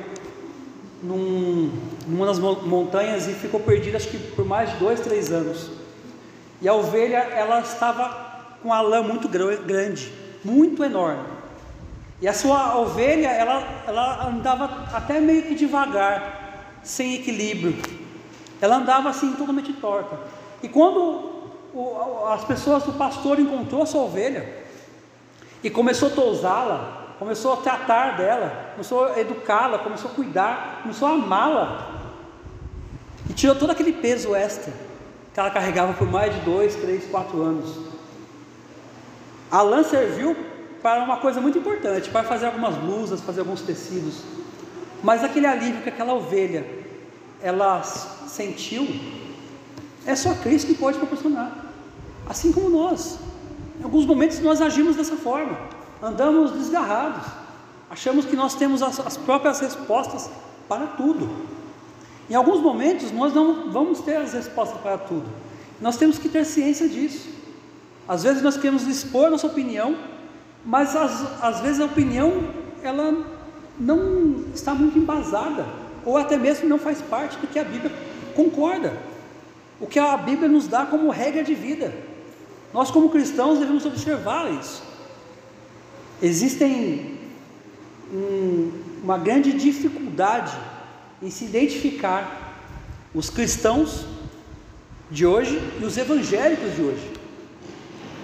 num, 1.02 1.72
numa 2.06 2.26
das 2.26 2.38
montanhas 2.38 3.28
e 3.28 3.32
ficou 3.32 3.60
perdida 3.60 3.96
acho 3.96 4.08
que 4.08 4.18
por 4.18 4.44
mais 4.44 4.70
de 4.72 4.76
dois, 4.76 5.00
três 5.00 5.30
anos. 5.30 5.79
E 6.60 6.68
a 6.68 6.74
ovelha 6.74 7.18
ela 7.18 7.60
estava 7.60 8.30
com 8.62 8.72
a 8.72 8.80
lã 8.80 9.02
muito 9.02 9.28
grande, 9.28 10.12
muito 10.44 10.84
enorme. 10.84 11.24
E 12.20 12.28
a 12.28 12.34
sua 12.34 12.76
ovelha 12.78 13.28
ela, 13.28 13.82
ela 13.86 14.28
andava 14.28 14.86
até 14.92 15.20
meio 15.20 15.44
que 15.44 15.54
devagar, 15.54 16.78
sem 16.82 17.14
equilíbrio. 17.14 17.76
Ela 18.60 18.76
andava 18.76 19.08
assim 19.08 19.32
totalmente 19.32 19.72
torta. 19.72 20.18
E 20.62 20.68
quando 20.68 21.00
o, 21.72 22.26
as 22.30 22.44
pessoas, 22.44 22.86
o 22.86 22.92
pastor 22.92 23.40
encontrou 23.40 23.82
a 23.82 23.86
sua 23.86 24.02
ovelha 24.02 24.46
e 25.64 25.70
começou 25.70 26.08
a 26.08 26.12
tousá-la, 26.12 27.14
começou 27.18 27.54
a 27.54 27.56
tratar 27.56 28.18
dela, 28.18 28.72
começou 28.72 29.06
a 29.06 29.18
educá-la, 29.18 29.78
começou 29.78 30.10
a 30.10 30.14
cuidar, 30.14 30.80
começou 30.82 31.08
a 31.08 31.12
amá-la 31.12 31.90
e 33.30 33.32
tirou 33.32 33.56
todo 33.56 33.70
aquele 33.70 33.92
peso 33.92 34.34
extra 34.34 34.89
que 35.32 35.40
ela 35.40 35.50
carregava 35.50 35.92
por 35.94 36.10
mais 36.10 36.34
de 36.34 36.40
dois, 36.40 36.74
três, 36.76 37.04
quatro 37.10 37.40
anos. 37.42 37.78
A 39.50 39.62
lã 39.62 39.82
serviu 39.82 40.36
para 40.82 41.02
uma 41.02 41.18
coisa 41.18 41.40
muito 41.40 41.58
importante, 41.58 42.10
para 42.10 42.24
fazer 42.24 42.46
algumas 42.46 42.74
blusas, 42.76 43.20
fazer 43.20 43.40
alguns 43.40 43.60
tecidos. 43.62 44.22
Mas 45.02 45.22
aquele 45.24 45.46
alívio 45.46 45.82
que 45.82 45.88
aquela 45.88 46.14
ovelha 46.14 46.66
ela 47.42 47.82
sentiu, 47.82 48.86
é 50.06 50.14
só 50.14 50.34
Cristo 50.34 50.68
que 50.68 50.74
pode 50.74 50.98
proporcionar. 50.98 51.66
Assim 52.28 52.52
como 52.52 52.68
nós. 52.68 53.18
Em 53.78 53.84
alguns 53.84 54.06
momentos 54.06 54.40
nós 54.40 54.60
agimos 54.60 54.96
dessa 54.96 55.16
forma, 55.16 55.58
andamos 56.02 56.52
desgarrados, 56.52 57.26
achamos 57.88 58.24
que 58.24 58.36
nós 58.36 58.54
temos 58.54 58.82
as, 58.82 59.00
as 59.00 59.16
próprias 59.16 59.60
respostas 59.60 60.30
para 60.68 60.86
tudo. 60.86 61.28
Em 62.30 62.34
alguns 62.34 62.60
momentos 62.60 63.10
nós 63.10 63.34
não 63.34 63.72
vamos 63.72 64.00
ter 64.00 64.16
as 64.16 64.32
respostas 64.32 64.80
para 64.80 64.96
tudo. 64.96 65.28
Nós 65.80 65.96
temos 65.96 66.16
que 66.16 66.28
ter 66.28 66.44
ciência 66.46 66.88
disso. 66.88 67.28
Às 68.06 68.22
vezes 68.22 68.40
nós 68.40 68.56
queremos 68.56 68.86
expor 68.86 69.30
nossa 69.30 69.48
opinião, 69.48 69.96
mas 70.64 70.94
às, 70.94 71.42
às 71.42 71.60
vezes 71.60 71.80
a 71.80 71.86
opinião 71.86 72.48
ela 72.82 73.26
não 73.78 74.44
está 74.54 74.74
muito 74.74 74.96
embasada 74.96 75.66
ou 76.04 76.16
até 76.16 76.36
mesmo 76.36 76.68
não 76.68 76.78
faz 76.78 77.02
parte 77.02 77.36
do 77.38 77.46
que 77.46 77.58
a 77.58 77.64
Bíblia 77.64 77.92
concorda, 78.34 78.96
o 79.80 79.86
que 79.86 79.98
a 79.98 80.16
Bíblia 80.16 80.48
nos 80.48 80.68
dá 80.68 80.86
como 80.86 81.10
regra 81.10 81.42
de 81.42 81.54
vida. 81.54 81.92
Nós, 82.72 82.90
como 82.90 83.10
cristãos, 83.10 83.58
devemos 83.58 83.84
observar 83.84 84.50
isso. 84.52 84.82
Existem 86.22 87.18
um, 88.12 88.70
uma 89.02 89.18
grande 89.18 89.52
dificuldade 89.52 90.56
em 91.22 91.30
se 91.30 91.44
identificar 91.44 92.54
os 93.14 93.28
cristãos 93.28 94.06
de 95.10 95.26
hoje 95.26 95.60
e 95.80 95.84
os 95.84 95.96
evangélicos 95.96 96.74
de 96.74 96.82
hoje. 96.82 97.12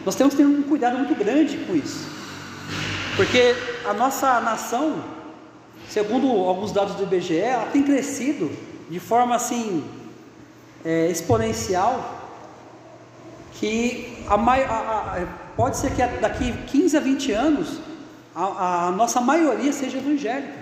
Nós 0.04 0.14
temos 0.14 0.34
que 0.34 0.42
ter 0.42 0.46
um 0.46 0.62
cuidado 0.62 0.98
muito 0.98 1.14
grande 1.14 1.56
com 1.58 1.74
isso, 1.74 2.08
porque 3.16 3.54
a 3.84 3.92
nossa 3.92 4.40
nação 4.40 5.16
segundo 5.88 6.28
alguns 6.28 6.72
dados 6.72 6.94
do 6.94 7.04
IBGE, 7.04 7.38
ela 7.38 7.66
tem 7.66 7.82
crescido 7.82 8.50
de 8.90 9.00
forma 9.00 9.34
assim 9.34 9.84
é, 10.84 11.08
exponencial, 11.08 12.22
que 13.52 14.18
a, 14.28 14.34
a, 14.34 15.22
a, 15.22 15.26
pode 15.56 15.76
ser 15.76 15.90
que 15.92 16.02
daqui 16.20 16.52
15 16.66 16.96
a 16.96 17.00
20 17.00 17.32
anos 17.32 17.80
a, 18.34 18.92
nossa 18.94 19.20
maioria 19.20 19.72
seja 19.72 19.98
evangélica. 19.98 20.55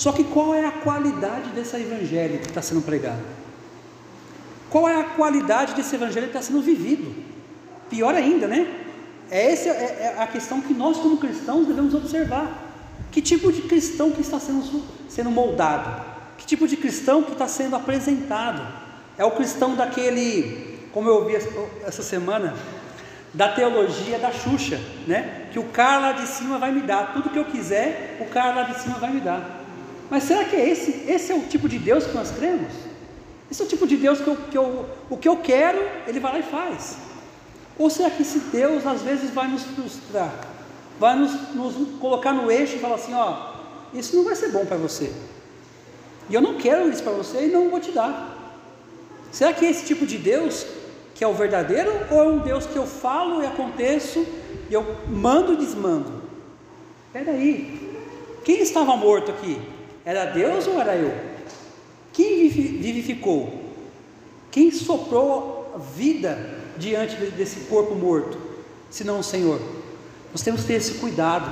Só 0.00 0.12
que 0.12 0.24
qual 0.24 0.54
é 0.54 0.64
a 0.64 0.70
qualidade 0.70 1.50
desse 1.50 1.76
evangelho 1.76 2.38
que 2.38 2.46
está 2.46 2.62
sendo 2.62 2.80
pregado? 2.80 3.20
Qual 4.70 4.88
é 4.88 4.98
a 4.98 5.04
qualidade 5.04 5.74
desse 5.74 5.94
evangelho 5.94 6.28
que 6.28 6.38
está 6.38 6.40
sendo 6.40 6.62
vivido? 6.62 7.14
Pior 7.90 8.14
ainda, 8.14 8.48
né? 8.48 8.66
É 9.30 9.52
essa 9.52 9.68
é, 9.68 10.14
é 10.16 10.22
a 10.22 10.26
questão 10.26 10.62
que 10.62 10.72
nós, 10.72 10.96
como 10.96 11.18
cristãos, 11.18 11.66
devemos 11.66 11.92
observar. 11.92 12.72
Que 13.12 13.20
tipo 13.20 13.52
de 13.52 13.60
cristão 13.60 14.10
que 14.10 14.22
está 14.22 14.40
sendo, 14.40 14.82
sendo 15.06 15.30
moldado? 15.30 16.02
Que 16.38 16.46
tipo 16.46 16.66
de 16.66 16.78
cristão 16.78 17.22
que 17.22 17.32
está 17.32 17.46
sendo 17.46 17.76
apresentado? 17.76 18.66
É 19.18 19.24
o 19.26 19.32
cristão 19.32 19.76
daquele, 19.76 20.88
como 20.94 21.10
eu 21.10 21.16
ouvi 21.16 21.34
essa 21.84 22.02
semana, 22.02 22.54
da 23.34 23.50
teologia 23.50 24.18
da 24.18 24.32
Xuxa, 24.32 24.80
né? 25.06 25.48
Que 25.52 25.58
o 25.58 25.64
cara 25.64 25.98
lá 25.98 26.12
de 26.12 26.26
cima 26.26 26.56
vai 26.56 26.72
me 26.72 26.80
dar, 26.80 27.12
tudo 27.12 27.28
que 27.28 27.38
eu 27.38 27.44
quiser, 27.44 28.16
o 28.18 28.32
cara 28.32 28.54
lá 28.54 28.62
de 28.62 28.80
cima 28.80 28.96
vai 28.96 29.12
me 29.12 29.20
dar. 29.20 29.59
Mas 30.10 30.24
será 30.24 30.44
que 30.44 30.56
é 30.56 30.68
esse, 30.68 31.04
esse 31.08 31.30
é 31.30 31.34
o 31.34 31.42
tipo 31.42 31.68
de 31.68 31.78
Deus 31.78 32.06
que 32.06 32.14
nós 32.14 32.30
cremos? 32.30 32.72
Esse 33.50 33.62
é 33.62 33.64
o 33.64 33.68
tipo 33.68 33.86
de 33.86 33.96
Deus 33.96 34.20
que, 34.20 34.28
eu, 34.28 34.36
que 34.36 34.58
eu, 34.58 34.86
o 35.08 35.16
que 35.16 35.28
eu 35.28 35.36
quero, 35.36 35.78
ele 36.06 36.20
vai 36.20 36.32
lá 36.32 36.38
e 36.40 36.42
faz. 36.42 36.96
Ou 37.78 37.88
será 37.88 38.10
que 38.10 38.22
esse 38.22 38.38
Deus 38.38 38.86
às 38.86 39.02
vezes 39.02 39.30
vai 39.30 39.48
nos 39.48 39.62
frustrar? 39.62 40.50
vai 41.00 41.16
nos, 41.16 41.32
nos 41.54 41.74
colocar 41.98 42.34
no 42.34 42.52
eixo 42.52 42.76
e 42.76 42.78
falar 42.78 42.96
assim: 42.96 43.14
ó, 43.14 43.54
isso 43.94 44.14
não 44.14 44.22
vai 44.22 44.36
ser 44.36 44.50
bom 44.50 44.66
para 44.66 44.76
você. 44.76 45.10
E 46.28 46.34
eu 46.34 46.42
não 46.42 46.58
quero 46.58 46.88
isso 46.90 47.02
para 47.02 47.12
você 47.12 47.46
e 47.46 47.50
não 47.50 47.70
vou 47.70 47.80
te 47.80 47.90
dar. 47.90 48.36
Será 49.32 49.52
que 49.52 49.64
é 49.64 49.70
esse 49.70 49.86
tipo 49.86 50.06
de 50.06 50.18
Deus 50.18 50.66
que 51.14 51.24
é 51.24 51.26
o 51.26 51.32
verdadeiro 51.32 51.90
ou 52.10 52.22
é 52.22 52.28
um 52.28 52.38
Deus 52.38 52.66
que 52.66 52.76
eu 52.76 52.86
falo 52.86 53.42
e 53.42 53.46
aconteço 53.46 54.24
e 54.68 54.74
eu 54.74 54.84
mando 55.08 55.54
e 55.54 55.56
desmando? 55.56 56.20
Espera 57.06 57.32
aí, 57.32 57.98
quem 58.44 58.60
estava 58.60 58.94
morto 58.96 59.30
aqui? 59.30 59.60
Era 60.04 60.26
Deus 60.26 60.66
ou 60.66 60.80
era 60.80 60.94
eu? 60.96 61.12
Quem 62.12 62.48
vivificou? 62.48 63.70
Quem 64.50 64.70
soprou 64.70 65.80
vida 65.94 66.58
diante 66.76 67.16
desse 67.16 67.60
corpo 67.60 67.94
morto, 67.94 68.38
se 68.90 69.04
não 69.04 69.20
o 69.20 69.24
Senhor? 69.24 69.60
Nós 70.32 70.42
temos 70.42 70.62
que 70.62 70.68
ter 70.68 70.74
esse 70.74 70.94
cuidado. 70.94 71.50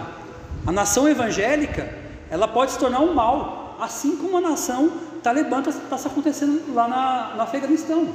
A 0.66 0.72
nação 0.72 1.08
evangélica, 1.08 1.92
ela 2.30 2.48
pode 2.48 2.72
se 2.72 2.78
tornar 2.78 3.00
um 3.00 3.14
mal, 3.14 3.76
assim 3.80 4.16
como 4.16 4.36
a 4.36 4.40
nação 4.40 4.90
talibã 5.22 5.60
está 5.60 5.72
tá 5.72 6.08
acontecendo 6.08 6.74
lá 6.74 6.88
na, 6.88 7.34
no 7.36 7.42
Afeganistão. 7.42 8.08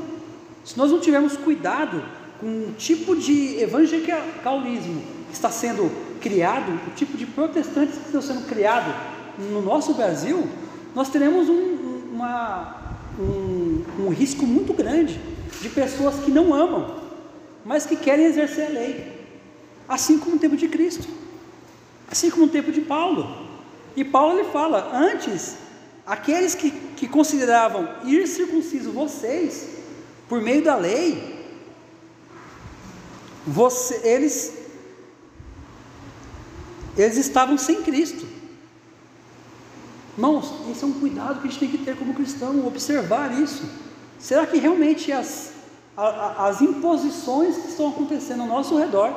Se 0.63 0.78
nós 0.78 0.92
não 0.92 1.00
tivermos 1.00 1.38
cuidado 1.38 2.04
com 2.40 2.48
o 2.48 2.74
tipo 2.78 3.16
de 3.16 3.62
evangelicalismo 3.62 5.02
que 5.28 5.34
está 5.34 5.50
sendo 5.50 5.92
criado, 6.20 6.80
o 6.88 6.92
tipo 6.92 7.18
de 7.18 7.25
protestantes 7.25 7.98
que 7.98 8.06
estão 8.06 8.22
sendo 8.22 8.48
criado 8.48 8.94
no 9.38 9.62
nosso 9.62 9.94
Brasil, 9.94 10.48
nós 10.96 11.10
teremos 11.10 11.50
um, 11.50 12.13
uma, 12.13 12.98
um, 13.20 13.84
um 14.00 14.10
risco 14.10 14.46
muito 14.46 14.74
grande 14.74 15.20
de 15.62 15.70
pessoas 15.70 16.24
que 16.24 16.32
não 16.32 16.54
amam, 16.54 17.02
mas 17.66 17.86
que 17.86 17.96
querem 17.96 18.25
exercer 18.25 18.68
a 18.68 18.70
lei, 18.70 19.28
assim 19.88 20.20
como 20.20 20.36
no 20.36 20.40
tempo 20.40 20.58
de 20.58 20.68
Cristo, 20.68 21.08
assim 22.10 22.30
como 22.30 22.46
no 22.46 22.52
tempo 22.52 22.72
de 22.72 22.82
Paulo. 22.82 23.48
E 23.96 24.04
Paulo 24.04 24.40
ele 24.40 24.50
fala: 24.50 24.92
antes, 24.94 25.56
aqueles 26.06 26.56
que, 26.56 26.72
que 26.72 27.08
consideravam 27.08 27.88
ir 28.04 28.28
circunciso 28.28 28.92
vocês, 28.92 29.70
por 30.28 30.42
meio 30.42 30.63
da 30.63 30.75
lei, 30.75 31.34
você, 33.46 34.02
eles, 34.04 34.54
eles 36.98 37.18
estavam 37.18 37.58
sem 37.58 37.82
Cristo. 37.84 38.33
Irmãos, 40.15 40.53
esse 40.70 40.84
é 40.84 40.88
um 40.88 40.93
cuidado 40.93 41.41
que 41.41 41.48
a 41.48 41.50
gente 41.50 41.60
tem 41.60 41.70
que 41.70 41.79
ter 41.79 41.98
como 41.98 42.13
cristão, 42.13 42.65
observar 42.67 43.34
isso. 43.34 43.63
Será 44.20 44.46
que 44.46 44.58
realmente 44.58 45.12
as, 45.12 45.53
as 45.98 46.62
imposições 46.62 47.58
que 47.58 47.70
estão 47.70 47.89
acontecendo 47.89 48.41
ao 48.41 48.48
nosso 48.48 48.77
redor, 48.77 49.12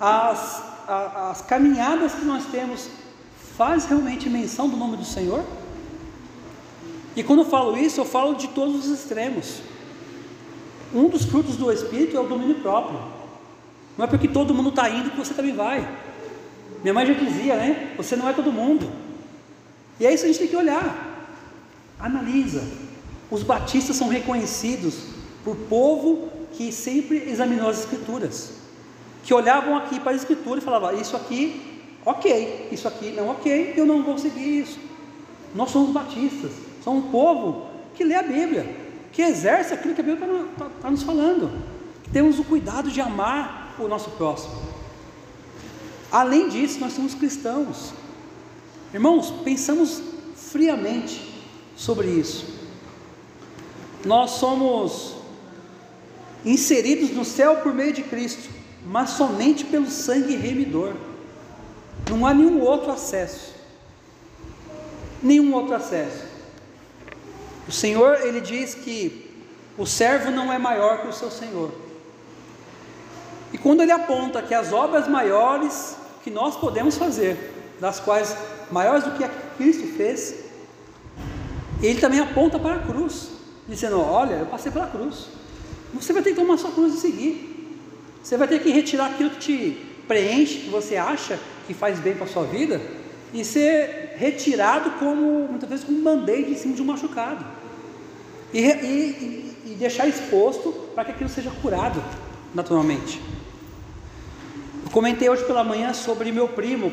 as, 0.00 0.62
as 0.88 1.42
caminhadas 1.42 2.14
que 2.14 2.24
nós 2.24 2.44
temos, 2.46 2.88
faz 3.56 3.84
realmente 3.84 4.28
menção 4.28 4.68
do 4.68 4.76
nome 4.76 4.96
do 4.96 5.04
Senhor? 5.04 5.44
E 7.14 7.22
quando 7.22 7.40
eu 7.40 7.46
falo 7.46 7.76
isso, 7.76 8.00
eu 8.00 8.04
falo 8.04 8.34
de 8.34 8.48
todos 8.48 8.86
os 8.86 8.98
extremos. 8.98 9.60
Um 10.92 11.08
dos 11.08 11.24
frutos 11.24 11.56
do 11.56 11.70
Espírito 11.70 12.16
é 12.16 12.20
o 12.20 12.26
domínio 12.26 12.56
próprio. 12.56 12.98
Não 13.96 14.04
é 14.04 14.08
porque 14.08 14.26
todo 14.26 14.52
mundo 14.52 14.70
está 14.70 14.90
indo 14.90 15.10
que 15.10 15.16
você 15.16 15.32
também 15.32 15.54
vai. 15.54 15.88
Minha 16.82 16.92
mãe 16.92 17.06
já 17.06 17.12
dizia, 17.12 17.54
né? 17.54 17.94
Você 17.96 18.16
não 18.16 18.28
é 18.28 18.32
todo 18.32 18.50
mundo. 18.50 18.90
E 20.02 20.06
é 20.06 20.12
isso 20.12 20.24
que 20.24 20.30
a 20.30 20.32
gente 20.32 20.40
tem 20.40 20.48
que 20.48 20.56
olhar. 20.56 21.30
Analisa. 21.96 22.60
Os 23.30 23.44
batistas 23.44 23.94
são 23.94 24.08
reconhecidos 24.08 24.94
por 25.44 25.54
povo 25.54 26.28
que 26.54 26.72
sempre 26.72 27.18
examinou 27.30 27.68
as 27.68 27.78
escrituras. 27.78 28.54
Que 29.22 29.32
olhavam 29.32 29.76
aqui 29.76 30.00
para 30.00 30.10
a 30.10 30.16
escritura 30.16 30.58
e 30.58 30.60
falavam: 30.60 31.00
Isso 31.00 31.14
aqui, 31.14 31.86
ok. 32.04 32.68
Isso 32.72 32.88
aqui 32.88 33.12
não 33.12 33.28
ok. 33.28 33.74
Eu 33.76 33.86
não 33.86 34.02
vou 34.02 34.18
seguir 34.18 34.62
isso. 34.62 34.80
Nós 35.54 35.70
somos 35.70 35.92
batistas. 35.92 36.50
Somos 36.82 37.04
um 37.04 37.10
povo 37.12 37.68
que 37.94 38.02
lê 38.02 38.16
a 38.16 38.24
Bíblia. 38.24 38.76
Que 39.12 39.22
exerce 39.22 39.72
aquilo 39.72 39.94
que 39.94 40.00
a 40.00 40.04
Bíblia 40.04 40.26
está 40.50 40.64
tá, 40.64 40.70
tá 40.82 40.90
nos 40.90 41.04
falando. 41.04 41.62
Que 42.02 42.10
temos 42.10 42.40
o 42.40 42.44
cuidado 42.44 42.90
de 42.90 43.00
amar 43.00 43.76
o 43.78 43.86
nosso 43.86 44.10
próximo. 44.10 44.60
Além 46.10 46.48
disso, 46.48 46.80
nós 46.80 46.92
somos 46.92 47.14
cristãos. 47.14 47.94
Irmãos, 48.92 49.30
pensamos 49.42 50.02
friamente 50.36 51.32
sobre 51.76 52.08
isso. 52.08 52.46
Nós 54.04 54.32
somos 54.32 55.14
inseridos 56.44 57.10
no 57.10 57.24
céu 57.24 57.56
por 57.56 57.72
meio 57.72 57.92
de 57.92 58.02
Cristo, 58.02 58.50
mas 58.84 59.10
somente 59.10 59.64
pelo 59.64 59.86
sangue 59.86 60.36
remidor. 60.36 60.94
Não 62.10 62.26
há 62.26 62.34
nenhum 62.34 62.60
outro 62.60 62.90
acesso. 62.90 63.54
Nenhum 65.22 65.54
outro 65.54 65.74
acesso. 65.74 66.24
O 67.66 67.72
Senhor, 67.72 68.20
ele 68.22 68.40
diz 68.40 68.74
que 68.74 69.30
o 69.78 69.86
servo 69.86 70.30
não 70.30 70.52
é 70.52 70.58
maior 70.58 71.00
que 71.00 71.08
o 71.08 71.12
seu 71.12 71.30
Senhor. 71.30 71.72
E 73.52 73.58
quando 73.58 73.82
ele 73.82 73.92
aponta 73.92 74.42
que 74.42 74.52
as 74.52 74.72
obras 74.72 75.08
maiores 75.08 75.96
que 76.22 76.30
nós 76.30 76.56
podemos 76.56 76.96
fazer, 76.96 77.52
das 77.80 78.00
quais 78.00 78.36
maiores 78.72 79.04
do 79.04 79.12
que 79.12 79.28
Cristo 79.56 79.86
fez, 79.96 80.42
ele 81.82 82.00
também 82.00 82.20
aponta 82.20 82.58
para 82.58 82.76
a 82.76 82.78
cruz, 82.78 83.30
dizendo: 83.68 84.00
Olha, 84.00 84.34
eu 84.34 84.46
passei 84.46 84.72
pela 84.72 84.86
cruz. 84.86 85.26
Você 85.92 86.12
vai 86.12 86.22
ter 86.22 86.30
que 86.30 86.36
tomar 86.36 86.56
sua 86.56 86.70
cruz 86.70 86.94
e 86.94 86.98
seguir. 86.98 87.78
Você 88.22 88.36
vai 88.36 88.48
ter 88.48 88.62
que 88.62 88.70
retirar 88.70 89.06
aquilo 89.06 89.30
que 89.30 89.38
te 89.38 89.86
preenche, 90.08 90.60
que 90.60 90.70
você 90.70 90.96
acha 90.96 91.38
que 91.66 91.74
faz 91.74 91.98
bem 91.98 92.14
para 92.14 92.24
a 92.24 92.28
sua 92.28 92.44
vida, 92.44 92.80
e 93.34 93.44
ser 93.44 94.14
retirado 94.16 94.92
como, 94.92 95.48
muitas 95.48 95.68
vezes, 95.68 95.84
como 95.84 95.98
um 95.98 96.02
band-aid 96.02 96.50
em 96.50 96.56
cima 96.56 96.74
de 96.74 96.82
um 96.82 96.84
machucado. 96.84 97.44
E, 98.52 98.60
e, 98.60 99.56
e 99.66 99.76
deixar 99.78 100.06
exposto 100.06 100.72
para 100.94 101.04
que 101.04 101.12
aquilo 101.12 101.30
seja 101.30 101.50
curado 101.62 102.02
naturalmente. 102.54 103.20
Eu 104.84 104.90
comentei 104.90 105.28
hoje 105.28 105.44
pela 105.44 105.64
manhã 105.64 105.92
sobre 105.94 106.30
meu 106.30 106.48
primo, 106.48 106.92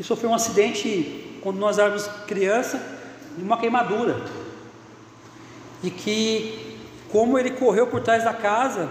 que 0.00 0.06
sofreu 0.06 0.30
um 0.30 0.34
acidente 0.34 1.38
quando 1.42 1.58
nós 1.58 1.76
éramos 1.76 2.06
criança, 2.26 2.80
de 3.36 3.44
uma 3.44 3.58
queimadura. 3.58 4.18
E 5.82 5.90
que, 5.90 6.78
como 7.12 7.38
ele 7.38 7.50
correu 7.50 7.86
por 7.86 8.00
trás 8.00 8.24
da 8.24 8.32
casa 8.32 8.88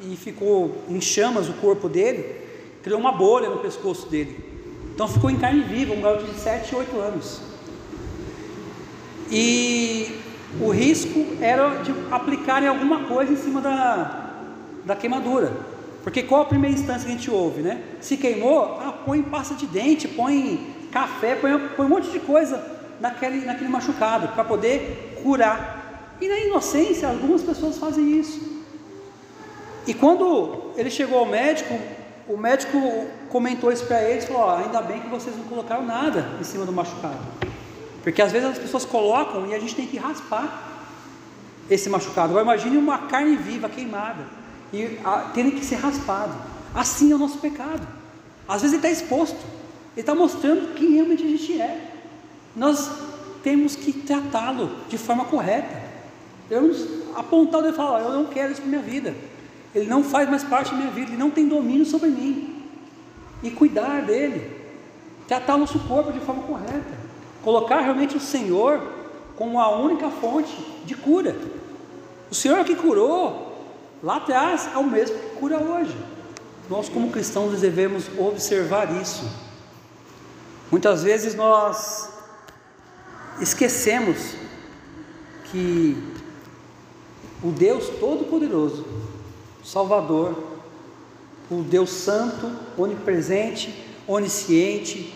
e 0.00 0.14
ficou 0.14 0.84
em 0.88 1.00
chamas 1.00 1.48
o 1.48 1.54
corpo 1.54 1.88
dele, 1.88 2.36
criou 2.84 3.00
uma 3.00 3.10
bolha 3.10 3.50
no 3.50 3.58
pescoço 3.58 4.08
dele. 4.08 4.48
Então 4.94 5.08
ficou 5.08 5.28
em 5.28 5.36
carne 5.36 5.62
viva, 5.62 5.92
um 5.92 6.00
garoto 6.00 6.24
de 6.24 6.38
7, 6.38 6.72
8 6.72 7.00
anos. 7.00 7.40
E 9.32 10.20
o 10.60 10.70
risco 10.70 11.18
era 11.40 11.82
de 11.82 11.92
aplicarem 12.12 12.68
alguma 12.68 13.08
coisa 13.08 13.32
em 13.32 13.36
cima 13.36 13.60
da, 13.60 14.36
da 14.84 14.94
queimadura. 14.94 15.73
Porque 16.04 16.22
qual 16.22 16.42
a 16.42 16.44
primeira 16.44 16.76
instância 16.76 17.06
que 17.06 17.14
a 17.14 17.16
gente 17.16 17.30
ouve, 17.30 17.62
né? 17.62 17.82
Se 17.98 18.18
queimou, 18.18 18.78
ah, 18.78 18.92
põe 19.06 19.22
pasta 19.22 19.54
de 19.54 19.66
dente, 19.66 20.06
põe 20.06 20.74
café, 20.92 21.34
põe, 21.34 21.58
põe 21.74 21.86
um 21.86 21.88
monte 21.88 22.10
de 22.10 22.20
coisa 22.20 22.62
naquele, 23.00 23.46
naquele 23.46 23.70
machucado 23.70 24.28
para 24.28 24.44
poder 24.44 25.18
curar. 25.22 26.16
E 26.20 26.28
na 26.28 26.38
inocência, 26.38 27.08
algumas 27.08 27.42
pessoas 27.42 27.78
fazem 27.78 28.20
isso. 28.20 28.62
E 29.86 29.94
quando 29.94 30.72
ele 30.76 30.90
chegou 30.90 31.18
ao 31.18 31.26
médico, 31.26 31.74
o 32.28 32.36
médico 32.36 32.78
comentou 33.30 33.72
isso 33.72 33.86
para 33.86 34.02
eles, 34.02 34.26
falou: 34.26 34.46
oh, 34.46 34.50
ainda 34.62 34.82
bem 34.82 35.00
que 35.00 35.08
vocês 35.08 35.34
não 35.34 35.44
colocaram 35.44 35.86
nada 35.86 36.28
em 36.38 36.44
cima 36.44 36.66
do 36.66 36.72
machucado, 36.72 37.18
porque 38.02 38.20
às 38.20 38.30
vezes 38.30 38.50
as 38.50 38.58
pessoas 38.58 38.84
colocam 38.84 39.46
e 39.46 39.54
a 39.54 39.58
gente 39.58 39.74
tem 39.74 39.86
que 39.86 39.96
raspar 39.96 40.70
esse 41.70 41.88
machucado. 41.88 42.28
Agora 42.28 42.44
imagine 42.44 42.76
uma 42.76 42.98
carne 42.98 43.36
viva 43.36 43.70
queimada 43.70 44.43
e 44.74 44.98
a, 45.04 45.30
tendo 45.32 45.52
que 45.52 45.64
ser 45.64 45.76
raspado. 45.76 46.34
Assim 46.74 47.12
é 47.12 47.14
o 47.14 47.18
nosso 47.18 47.38
pecado. 47.38 47.86
Às 48.48 48.62
vezes 48.62 48.76
ele 48.76 48.86
está 48.86 48.90
exposto, 48.90 49.38
ele 49.96 50.00
está 50.00 50.14
mostrando 50.14 50.74
quem 50.74 50.94
realmente 50.94 51.22
a 51.22 51.28
gente 51.28 51.60
é. 51.60 51.92
Nós 52.56 52.90
temos 53.42 53.76
que 53.76 53.92
tratá-lo 53.92 54.70
de 54.88 54.98
forma 54.98 55.24
correta. 55.26 55.82
Eu 56.50 56.74
apontar 57.14 57.60
o 57.60 57.62
dedo 57.62 57.74
e 57.74 57.76
falar, 57.76 58.00
eu 58.00 58.12
não 58.12 58.26
quero 58.26 58.52
isso 58.52 58.60
para 58.60 58.70
minha 58.70 58.82
vida. 58.82 59.14
Ele 59.74 59.86
não 59.86 60.02
faz 60.02 60.28
mais 60.28 60.42
parte 60.42 60.72
da 60.72 60.76
minha 60.76 60.90
vida, 60.90 61.10
ele 61.10 61.16
não 61.16 61.30
tem 61.30 61.48
domínio 61.48 61.86
sobre 61.86 62.10
mim. 62.10 62.62
E 63.42 63.50
cuidar 63.50 64.02
dele, 64.02 64.50
tratar 65.28 65.54
o 65.54 65.58
nosso 65.58 65.78
corpo 65.80 66.12
de 66.12 66.20
forma 66.20 66.42
correta, 66.42 66.98
colocar 67.42 67.80
realmente 67.80 68.16
o 68.16 68.20
Senhor 68.20 68.80
como 69.36 69.60
a 69.60 69.68
única 69.76 70.08
fonte 70.10 70.54
de 70.84 70.94
cura. 70.94 71.36
O 72.30 72.34
Senhor 72.34 72.58
é 72.58 72.64
que 72.64 72.74
curou 72.74 73.53
lá 74.04 74.16
atrás 74.16 74.68
é 74.72 74.76
o 74.76 74.84
mesmo 74.84 75.18
que 75.18 75.36
cura 75.36 75.58
hoje. 75.58 75.96
Nós, 76.68 76.88
como 76.90 77.10
cristãos, 77.10 77.58
devemos 77.60 78.04
observar 78.18 79.00
isso. 79.00 79.28
Muitas 80.70 81.02
vezes 81.02 81.34
nós 81.34 82.10
esquecemos 83.40 84.34
que 85.50 85.96
o 87.42 87.50
Deus 87.50 87.88
Todo-Poderoso, 87.98 88.84
Salvador, 89.64 90.36
o 91.50 91.62
Deus 91.62 91.90
Santo, 91.90 92.50
onipresente, 92.76 93.86
onisciente, 94.06 95.14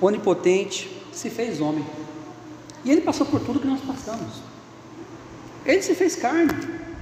onipotente, 0.00 0.90
se 1.12 1.30
fez 1.30 1.60
homem. 1.60 1.86
E 2.84 2.90
ele 2.90 3.00
passou 3.00 3.26
por 3.26 3.40
tudo 3.40 3.60
que 3.60 3.66
nós 3.66 3.80
passamos. 3.80 4.49
Ele 5.70 5.82
se 5.82 5.94
fez 5.94 6.16
carne 6.16 6.52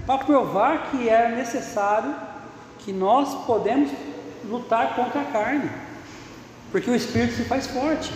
para 0.05 0.23
provar 0.25 0.91
que 0.91 1.09
era 1.09 1.35
necessário 1.35 2.15
que 2.81 2.93
nós 2.93 3.47
podemos 3.47 3.91
lutar 4.45 4.95
contra 4.95 5.23
a 5.23 5.25
carne, 5.25 5.71
porque 6.71 6.91
o 6.91 6.95
espírito 6.95 7.35
se 7.35 7.45
faz 7.45 7.67
forte. 7.67 8.13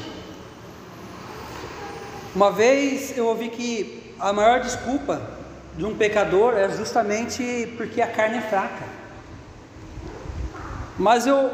Uma 2.34 2.50
vez 2.50 3.16
eu 3.16 3.28
ouvi 3.28 3.48
que 3.48 4.14
a 4.18 4.30
maior 4.30 4.60
desculpa 4.60 5.22
de 5.74 5.86
um 5.86 5.96
pecador 5.96 6.52
é 6.54 6.68
justamente 6.68 7.72
porque 7.78 8.02
a 8.02 8.06
carne 8.06 8.36
é 8.36 8.42
fraca. 8.42 8.84
Mas 10.98 11.26
eu, 11.26 11.50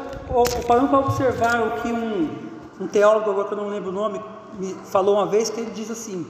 parando 0.67 0.89
para 0.89 0.99
observar 0.99 1.61
o 1.61 1.81
que 1.81 1.87
um, 1.87 2.37
um 2.81 2.87
teólogo, 2.87 3.31
agora 3.31 3.47
que 3.47 3.53
eu 3.53 3.57
não 3.59 3.69
lembro 3.69 3.91
o 3.91 3.93
nome, 3.93 4.21
me 4.59 4.73
falou 4.91 5.15
uma 5.15 5.25
vez, 5.25 5.49
que 5.49 5.61
ele 5.61 5.71
diz 5.71 5.89
assim: 5.89 6.27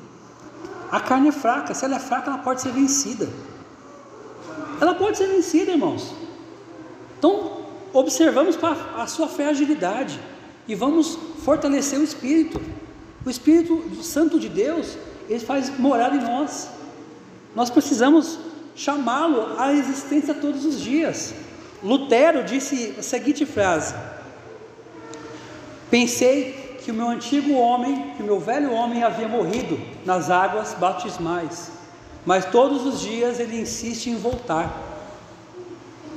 A 0.92 1.00
carne 1.00 1.30
é 1.30 1.32
fraca, 1.32 1.74
se 1.74 1.86
ela 1.86 1.98
é 1.98 2.00
fraca, 2.00 2.30
ela 2.30 2.40
pode 2.40 2.62
ser 2.62 2.72
vencida. 2.72 3.30
Ela 4.82 4.96
pode 4.96 5.18
ser 5.18 5.28
vencida, 5.28 5.72
irmãos. 5.72 6.14
Então, 7.18 7.60
observamos 7.94 8.58
a 8.98 9.06
sua 9.08 9.28
fragilidade 9.28 10.20
e 10.68 10.74
vamos 10.74 11.18
fortalecer 11.44 12.00
o 12.00 12.04
espírito. 12.04 12.62
O 13.26 13.30
Espírito 13.30 14.02
Santo 14.02 14.40
de 14.40 14.48
Deus, 14.48 14.98
ele 15.28 15.40
faz 15.40 15.78
morada 15.78 16.16
em 16.16 16.22
nós. 16.22 16.70
Nós 17.56 17.70
precisamos 17.70 18.40
chamá-lo 18.76 19.60
à 19.60 19.74
existência 19.74 20.34
todos 20.34 20.66
os 20.66 20.80
dias. 20.80 21.34
Lutero 21.84 22.44
disse 22.44 22.96
a 22.98 23.04
seguinte 23.04 23.46
frase: 23.46 23.94
Pensei 25.90 26.59
que 26.90 26.92
o 26.92 26.96
meu 26.96 27.08
antigo 27.08 27.54
homem, 27.54 28.14
que 28.18 28.24
o 28.24 28.26
meu 28.26 28.40
velho 28.40 28.74
homem 28.74 29.04
havia 29.04 29.28
morrido 29.28 29.80
nas 30.04 30.32
águas 30.32 30.74
batismais, 30.74 31.72
mas 32.26 32.46
todos 32.46 32.84
os 32.84 33.00
dias 33.00 33.40
ele 33.40 33.62
insiste 33.62 34.08
em 34.10 34.16
voltar 34.16 34.76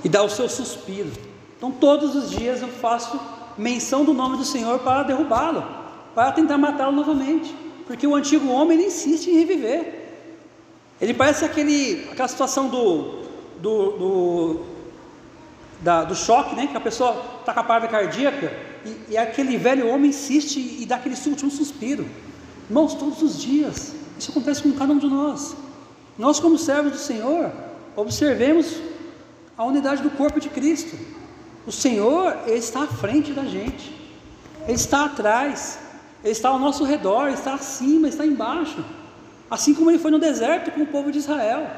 e 0.03 0.09
dá 0.09 0.23
o 0.23 0.31
seu 0.31 0.49
suspiro. 0.49 1.13
Então, 1.59 1.71
todos 1.71 2.17
os 2.17 2.31
dias 2.31 2.63
eu 2.63 2.69
faço 2.69 3.21
menção 3.59 4.03
do 4.03 4.15
nome 4.15 4.39
do 4.39 4.47
Senhor 4.47 4.79
para 4.79 5.03
derrubá-lo, 5.03 5.63
para 6.15 6.33
tentar 6.33 6.57
matá-lo 6.57 6.97
novamente, 6.97 7.55
porque 7.87 8.07
o 8.07 8.15
antigo 8.15 8.49
homem 8.49 8.79
ele 8.79 8.87
insiste 8.87 9.27
em 9.29 9.41
reviver. 9.41 10.15
Ele 10.99 11.13
parece 11.13 11.45
aquele, 11.45 12.09
aquela 12.11 12.29
situação 12.29 12.69
do, 12.69 13.25
do, 13.61 13.91
do, 13.91 14.61
da, 15.83 16.05
do 16.05 16.15
choque, 16.15 16.55
né? 16.55 16.69
que 16.69 16.77
a 16.77 16.81
pessoa 16.81 17.41
está 17.41 17.53
com 17.53 17.61
a 17.61 17.65
parada 17.65 17.89
cardíaca 17.89 18.53
e, 18.85 19.13
e, 19.13 19.19
aquele 19.19 19.57
velho 19.57 19.89
homem 19.89 20.11
insiste 20.11 20.59
e 20.59 20.87
dá 20.87 20.97
aquele 20.97 21.17
último 21.27 21.51
suspiro. 21.51 22.07
Irmãos, 22.69 22.95
todos 22.95 23.21
os 23.21 23.41
dias, 23.41 23.93
isso 24.19 24.31
acontece 24.31 24.63
com 24.63 24.73
cada 24.73 24.93
um 24.93 24.99
de 24.99 25.07
nós. 25.07 25.57
Nós, 26.17 26.39
como 26.39 26.57
servos 26.57 26.93
do 26.93 26.99
Senhor, 26.99 27.51
observemos 27.97 28.77
a 29.59 29.65
unidade 29.65 30.03
do 30.03 30.11
corpo 30.11 30.41
de 30.41 30.49
Cristo. 30.49 30.97
O 31.67 31.73
Senhor, 31.73 32.39
Ele 32.47 32.59
está 32.59 32.83
à 32.85 32.87
frente 32.87 33.33
da 33.33 33.45
gente, 33.45 33.95
Ele 34.65 34.73
está 34.73 35.07
atrás, 35.07 35.79
Ele 36.23 36.33
está 36.33 36.49
ao 36.49 36.59
nosso 36.59 36.85
redor, 36.85 37.27
Ele 37.27 37.35
está 37.35 37.55
acima, 37.55 38.07
Ele 38.07 38.09
está 38.09 38.27
embaixo, 38.27 38.85
assim 39.51 39.75
como 39.75 39.91
Ele 39.91 39.99
foi 39.99 40.11
no 40.11 40.19
deserto 40.19 40.71
com 40.71 40.83
o 40.83 40.87
povo 40.87 41.11
de 41.11 41.19
Israel. 41.19 41.69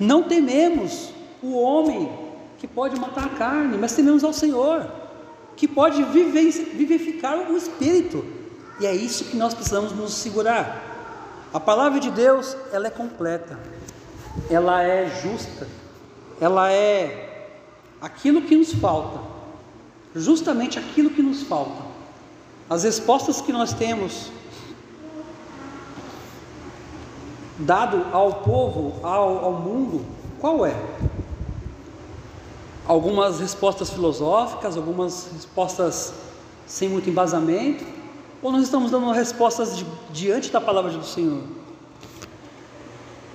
Não 0.00 0.22
tememos 0.22 1.10
o 1.42 1.58
homem 1.58 2.27
que 2.58 2.66
pode 2.66 2.98
matar 2.98 3.24
a 3.24 3.28
carne, 3.30 3.78
mas 3.78 3.94
tememos 3.94 4.24
ao 4.24 4.32
Senhor, 4.32 4.90
que 5.56 5.66
pode 5.66 6.02
vivificar 6.02 7.50
o 7.50 7.56
espírito, 7.56 8.24
e 8.80 8.86
é 8.86 8.94
isso 8.94 9.24
que 9.24 9.36
nós 9.36 9.54
precisamos 9.54 9.92
nos 9.92 10.12
segurar. 10.14 10.84
A 11.52 11.58
palavra 11.58 11.98
de 11.98 12.10
Deus, 12.10 12.56
ela 12.72 12.88
é 12.88 12.90
completa, 12.90 13.58
ela 14.50 14.82
é 14.82 15.08
justa, 15.22 15.66
ela 16.40 16.70
é 16.70 17.56
aquilo 18.00 18.42
que 18.42 18.54
nos 18.54 18.72
falta, 18.74 19.20
justamente 20.14 20.78
aquilo 20.78 21.10
que 21.10 21.22
nos 21.22 21.42
falta. 21.42 21.82
As 22.68 22.84
respostas 22.84 23.40
que 23.40 23.52
nós 23.52 23.72
temos 23.72 24.30
dado 27.58 28.06
ao 28.12 28.34
povo, 28.42 29.04
ao, 29.04 29.44
ao 29.44 29.52
mundo, 29.52 30.04
qual 30.38 30.64
é? 30.66 30.74
Algumas 32.88 33.38
respostas 33.38 33.90
filosóficas, 33.90 34.76
algumas 34.76 35.28
respostas 35.32 36.14
sem 36.66 36.88
muito 36.88 37.08
embasamento, 37.08 37.84
ou 38.42 38.50
nós 38.50 38.62
estamos 38.62 38.90
dando 38.90 39.10
respostas 39.10 39.76
de, 39.76 39.86
diante 40.10 40.50
da 40.50 40.60
palavra 40.60 40.90
do 40.90 41.04
Senhor? 41.04 41.42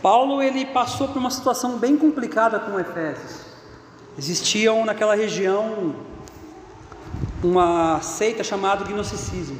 Paulo 0.01 0.41
ele 0.41 0.65
passou 0.65 1.07
por 1.07 1.17
uma 1.17 1.29
situação 1.29 1.77
bem 1.77 1.95
complicada 1.95 2.59
com 2.59 2.79
Efésios. 2.79 3.41
Existiam 4.17 4.83
naquela 4.85 5.15
região 5.15 5.95
uma 7.43 8.01
seita 8.01 8.43
chamada 8.43 8.83
gnosticismo. 8.85 9.57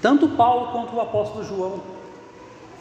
Tanto 0.00 0.28
Paulo 0.30 0.72
quanto 0.72 0.96
o 0.96 1.00
apóstolo 1.00 1.44
João 1.44 1.80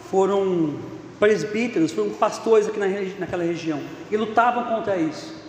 foram 0.10 0.76
presbíteros, 1.20 1.92
foram 1.92 2.10
pastores 2.12 2.68
aqui 2.68 2.80
na, 2.80 2.88
naquela 3.20 3.44
região 3.44 3.80
e 4.10 4.18
lutavam 4.18 4.64
contra 4.64 4.98
isso. 4.98 5.41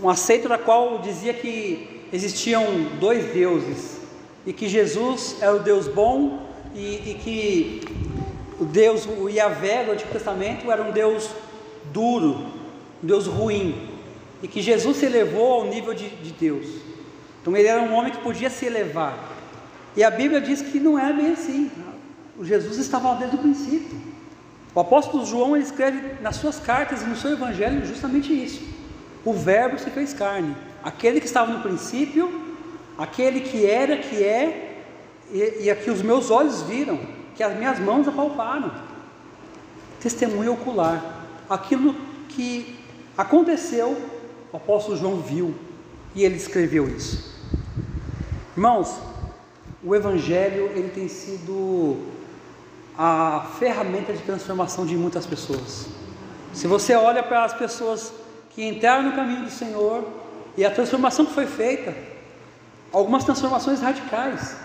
Uma 0.00 0.14
seita 0.14 0.48
da 0.48 0.58
qual 0.58 0.98
dizia 0.98 1.34
que 1.34 2.06
existiam 2.12 2.64
dois 3.00 3.32
deuses 3.32 4.00
e 4.46 4.52
que 4.52 4.68
Jesus 4.68 5.36
era 5.40 5.56
o 5.56 5.58
Deus 5.58 5.88
bom 5.88 6.46
e, 6.74 7.10
e 7.10 7.18
que 7.22 7.80
o 8.60 8.64
Deus, 8.64 9.06
o 9.06 9.28
Yahvé 9.28 9.84
do 9.84 9.92
Antigo 9.92 10.10
Testamento 10.10 10.70
era 10.70 10.82
um 10.82 10.92
Deus 10.92 11.28
duro, 11.92 12.46
um 13.02 13.06
Deus 13.06 13.26
ruim, 13.26 13.88
e 14.42 14.48
que 14.48 14.62
Jesus 14.62 14.98
se 14.98 15.06
elevou 15.06 15.54
ao 15.54 15.66
nível 15.66 15.94
de, 15.94 16.08
de 16.08 16.32
Deus. 16.32 16.66
Então 17.40 17.56
ele 17.56 17.68
era 17.68 17.82
um 17.82 17.94
homem 17.94 18.12
que 18.12 18.18
podia 18.18 18.50
se 18.50 18.66
elevar. 18.66 19.18
E 19.96 20.04
a 20.04 20.10
Bíblia 20.10 20.40
diz 20.40 20.62
que 20.62 20.78
não 20.78 20.98
é 20.98 21.12
bem 21.12 21.32
assim. 21.32 21.70
O 22.36 22.44
Jesus 22.44 22.78
estava 22.78 23.10
lá 23.10 23.14
desde 23.16 23.36
o 23.36 23.40
princípio. 23.40 23.98
O 24.74 24.80
apóstolo 24.80 25.26
João 25.26 25.56
escreve 25.56 26.22
nas 26.22 26.36
suas 26.36 26.60
cartas 26.60 27.02
e 27.02 27.06
no 27.06 27.16
seu 27.16 27.32
evangelho 27.32 27.84
justamente 27.84 28.32
isso. 28.32 28.62
O 29.28 29.32
verbo 29.34 29.78
se 29.78 29.90
fez 29.90 30.14
carne. 30.14 30.56
Aquele 30.82 31.20
que 31.20 31.26
estava 31.26 31.52
no 31.52 31.60
princípio, 31.60 32.56
aquele 32.96 33.40
que 33.40 33.66
era, 33.66 33.96
que 33.96 34.22
é, 34.22 34.82
e, 35.30 35.64
e 35.64 35.70
aqui 35.70 35.90
os 35.90 36.02
meus 36.02 36.30
olhos 36.30 36.62
viram, 36.62 36.98
que 37.34 37.42
as 37.42 37.56
minhas 37.56 37.78
mãos 37.78 38.08
apalparam. 38.08 38.72
Testemunho 40.00 40.52
ocular. 40.54 41.26
Aquilo 41.48 41.94
que 42.28 42.78
Aconteceu, 43.18 44.00
o 44.52 44.56
apóstolo 44.56 44.96
João 44.96 45.16
viu 45.16 45.52
e 46.14 46.24
ele 46.24 46.36
escreveu 46.36 46.86
isso. 46.88 47.34
Irmãos, 48.56 48.96
o 49.82 49.92
evangelho 49.92 50.66
ele 50.66 50.90
tem 50.90 51.08
sido 51.08 51.96
a 52.96 53.50
ferramenta 53.58 54.12
de 54.12 54.22
transformação 54.22 54.86
de 54.86 54.96
muitas 54.96 55.26
pessoas. 55.26 55.86
Se 56.52 56.68
você 56.68 56.94
olha 56.94 57.24
para 57.24 57.42
as 57.42 57.52
pessoas 57.52 58.12
que 58.58 58.66
entraram 58.66 59.04
no 59.04 59.12
caminho 59.12 59.44
do 59.44 59.50
Senhor 59.52 60.04
e 60.56 60.64
a 60.64 60.70
transformação 60.72 61.24
que 61.24 61.32
foi 61.32 61.46
feita, 61.46 61.94
algumas 62.92 63.22
transformações 63.22 63.80
radicais. 63.80 64.56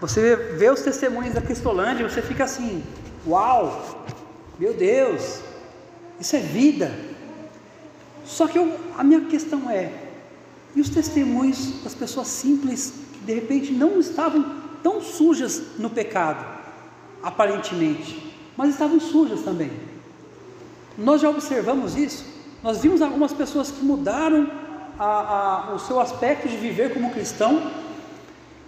Você 0.00 0.36
vê 0.36 0.70
os 0.70 0.80
testemunhos 0.82 1.34
da 1.34 1.40
Cristolândia, 1.40 2.08
você 2.08 2.22
fica 2.22 2.44
assim: 2.44 2.84
"Uau! 3.26 4.06
Meu 4.60 4.72
Deus! 4.74 5.40
Isso 6.20 6.36
é 6.36 6.38
vida!" 6.38 6.94
Só 8.24 8.46
que 8.46 8.56
eu, 8.56 8.78
a 8.96 9.02
minha 9.02 9.22
questão 9.22 9.68
é: 9.68 9.92
e 10.76 10.80
os 10.80 10.88
testemunhos 10.88 11.82
das 11.82 11.96
pessoas 11.96 12.28
simples 12.28 12.94
que 13.14 13.24
de 13.24 13.34
repente 13.34 13.72
não 13.72 13.98
estavam 13.98 14.54
tão 14.84 15.02
sujas 15.02 15.60
no 15.80 15.90
pecado, 15.90 16.46
aparentemente, 17.24 18.32
mas 18.56 18.70
estavam 18.70 19.00
sujas 19.00 19.42
também? 19.42 19.72
Nós 20.96 21.20
já 21.20 21.28
observamos 21.28 21.96
isso. 21.96 22.29
Nós 22.62 22.78
vimos 22.78 23.00
algumas 23.00 23.32
pessoas 23.32 23.70
que 23.70 23.82
mudaram 23.82 24.50
a, 24.98 25.70
a, 25.70 25.74
o 25.74 25.78
seu 25.78 25.98
aspecto 25.98 26.46
de 26.46 26.56
viver 26.56 26.92
como 26.92 27.10
cristão. 27.10 27.70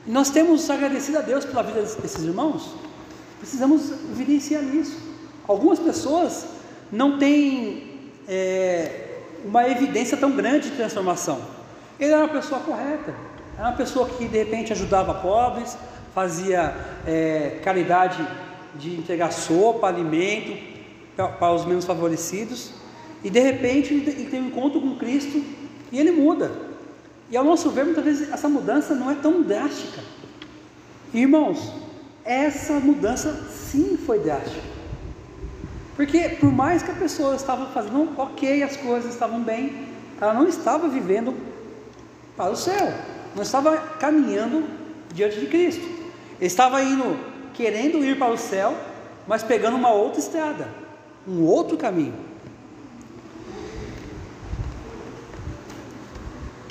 Nós 0.07 0.31
temos 0.31 0.69
agradecido 0.71 1.19
a 1.19 1.21
Deus 1.21 1.45
pela 1.45 1.63
vida 1.63 1.83
desses 1.83 2.23
irmãos. 2.23 2.75
Precisamos 3.39 3.91
evidenciar 3.91 4.63
isso. 4.63 4.99
Algumas 5.47 5.79
pessoas 5.79 6.47
não 6.91 7.19
têm 7.19 8.01
é, 8.27 9.19
uma 9.45 9.69
evidência 9.69 10.17
tão 10.17 10.31
grande 10.31 10.71
de 10.71 10.77
transformação. 10.77 11.41
Ele 12.01 12.13
era 12.13 12.23
uma 12.23 12.33
pessoa 12.33 12.61
correta, 12.61 13.15
era 13.59 13.69
uma 13.69 13.77
pessoa 13.77 14.09
que 14.09 14.27
de 14.27 14.39
repente 14.39 14.73
ajudava 14.73 15.15
pobres, 15.15 15.77
fazia 16.15 16.75
é, 17.07 17.61
caridade 17.63 18.27
de 18.75 18.97
entregar 18.97 19.33
sopa, 19.33 19.87
alimento 19.87 20.57
para 21.17 21.53
os 21.53 21.67
menos 21.67 21.85
favorecidos, 21.85 22.73
e 23.25 23.31
de 23.31 23.41
repente 23.41 23.95
ele 23.95 24.29
tem 24.31 24.43
um 24.43 24.49
encontro 24.49 24.81
com 24.81 24.97
Cristo 24.97 25.43
e 25.91 25.99
ele 25.99 26.11
muda. 26.11 26.51
E 27.31 27.37
ao 27.37 27.45
nosso 27.45 27.71
ver, 27.71 27.85
muitas 27.85 28.05
vezes 28.05 28.33
essa 28.33 28.49
mudança 28.49 28.95
não 28.95 29.11
é 29.11 29.15
tão 29.15 29.43
drástica. 29.43 30.01
Irmãos, 31.15 31.73
essa 32.25 32.75
mudança 32.81 33.49
sim 33.51 33.97
foi 33.97 34.19
drástica. 34.19 34.73
Porque 35.97 36.31
por 36.41 36.51
mais 36.51 36.83
que 36.83 36.91
a 36.91 36.95
pessoa 36.95 37.37
estava 37.37 37.67
fazendo 37.67 38.09
ok, 38.19 38.63
as 38.63 38.77
coisas 38.77 39.13
estavam 39.13 39.41
bem, 39.41 39.89
ela 40.21 40.35
não 40.35 40.49
estava 40.49 40.89
vivendo 40.89 41.35
para 42.37 42.51
o 42.51 42.57
céu, 42.57 42.93
não 43.35 43.43
estava 43.43 43.77
caminhando 43.77 44.65
diante 45.13 45.39
de 45.39 45.47
Cristo. 45.47 45.87
Estava 46.41 46.83
indo, 46.83 47.17
querendo 47.55 48.05
ir 48.05 48.19
para 48.19 48.33
o 48.33 48.39
céu, 48.39 48.77
mas 49.27 49.43
pegando 49.43 49.77
uma 49.77 49.93
outra 49.93 50.19
estrada, 50.19 50.69
um 51.27 51.45
outro 51.45 51.77
caminho. 51.77 52.32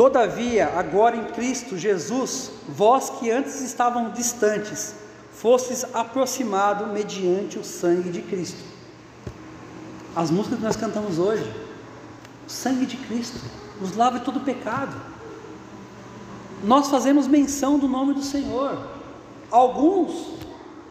Todavia, 0.02 0.68
agora 0.78 1.16
em 1.16 1.26
Cristo 1.26 1.78
Jesus, 1.78 2.52
vós 2.68 3.12
que 3.12 3.30
antes 3.30 3.62
estavam 3.62 4.10
distantes, 4.10 4.96
fostes 5.32 5.86
aproximado 5.94 6.88
mediante 6.88 7.60
o 7.60 7.64
sangue 7.64 8.10
de 8.10 8.24
Cristo. 8.24 8.58
As 10.16 10.32
músicas 10.32 10.58
que 10.58 10.64
nós 10.64 10.76
cantamos 10.76 11.20
hoje, 11.20 11.46
o 12.48 12.50
sangue 12.50 12.88
de 12.88 12.98
Cristo 12.98 13.40
nos 13.80 13.96
lava 13.96 14.18
de 14.18 14.26
todo 14.26 14.40
pecado. 14.40 15.00
Nós 16.64 16.90
fazemos 16.90 17.28
menção 17.28 17.78
do 17.78 17.88
nome 17.88 18.16
do 18.16 18.24
Senhor. 18.24 18.84
Alguns 19.52 20.34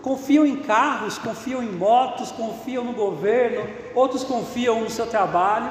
confiam 0.02 0.46
em 0.46 0.58
carros, 0.58 1.18
confiam 1.18 1.64
em 1.64 1.72
motos, 1.72 2.30
confiam 2.30 2.84
no 2.84 2.92
governo, 2.92 3.68
outros 3.92 4.22
confiam 4.22 4.80
no 4.80 4.88
seu 4.88 5.08
trabalho, 5.08 5.68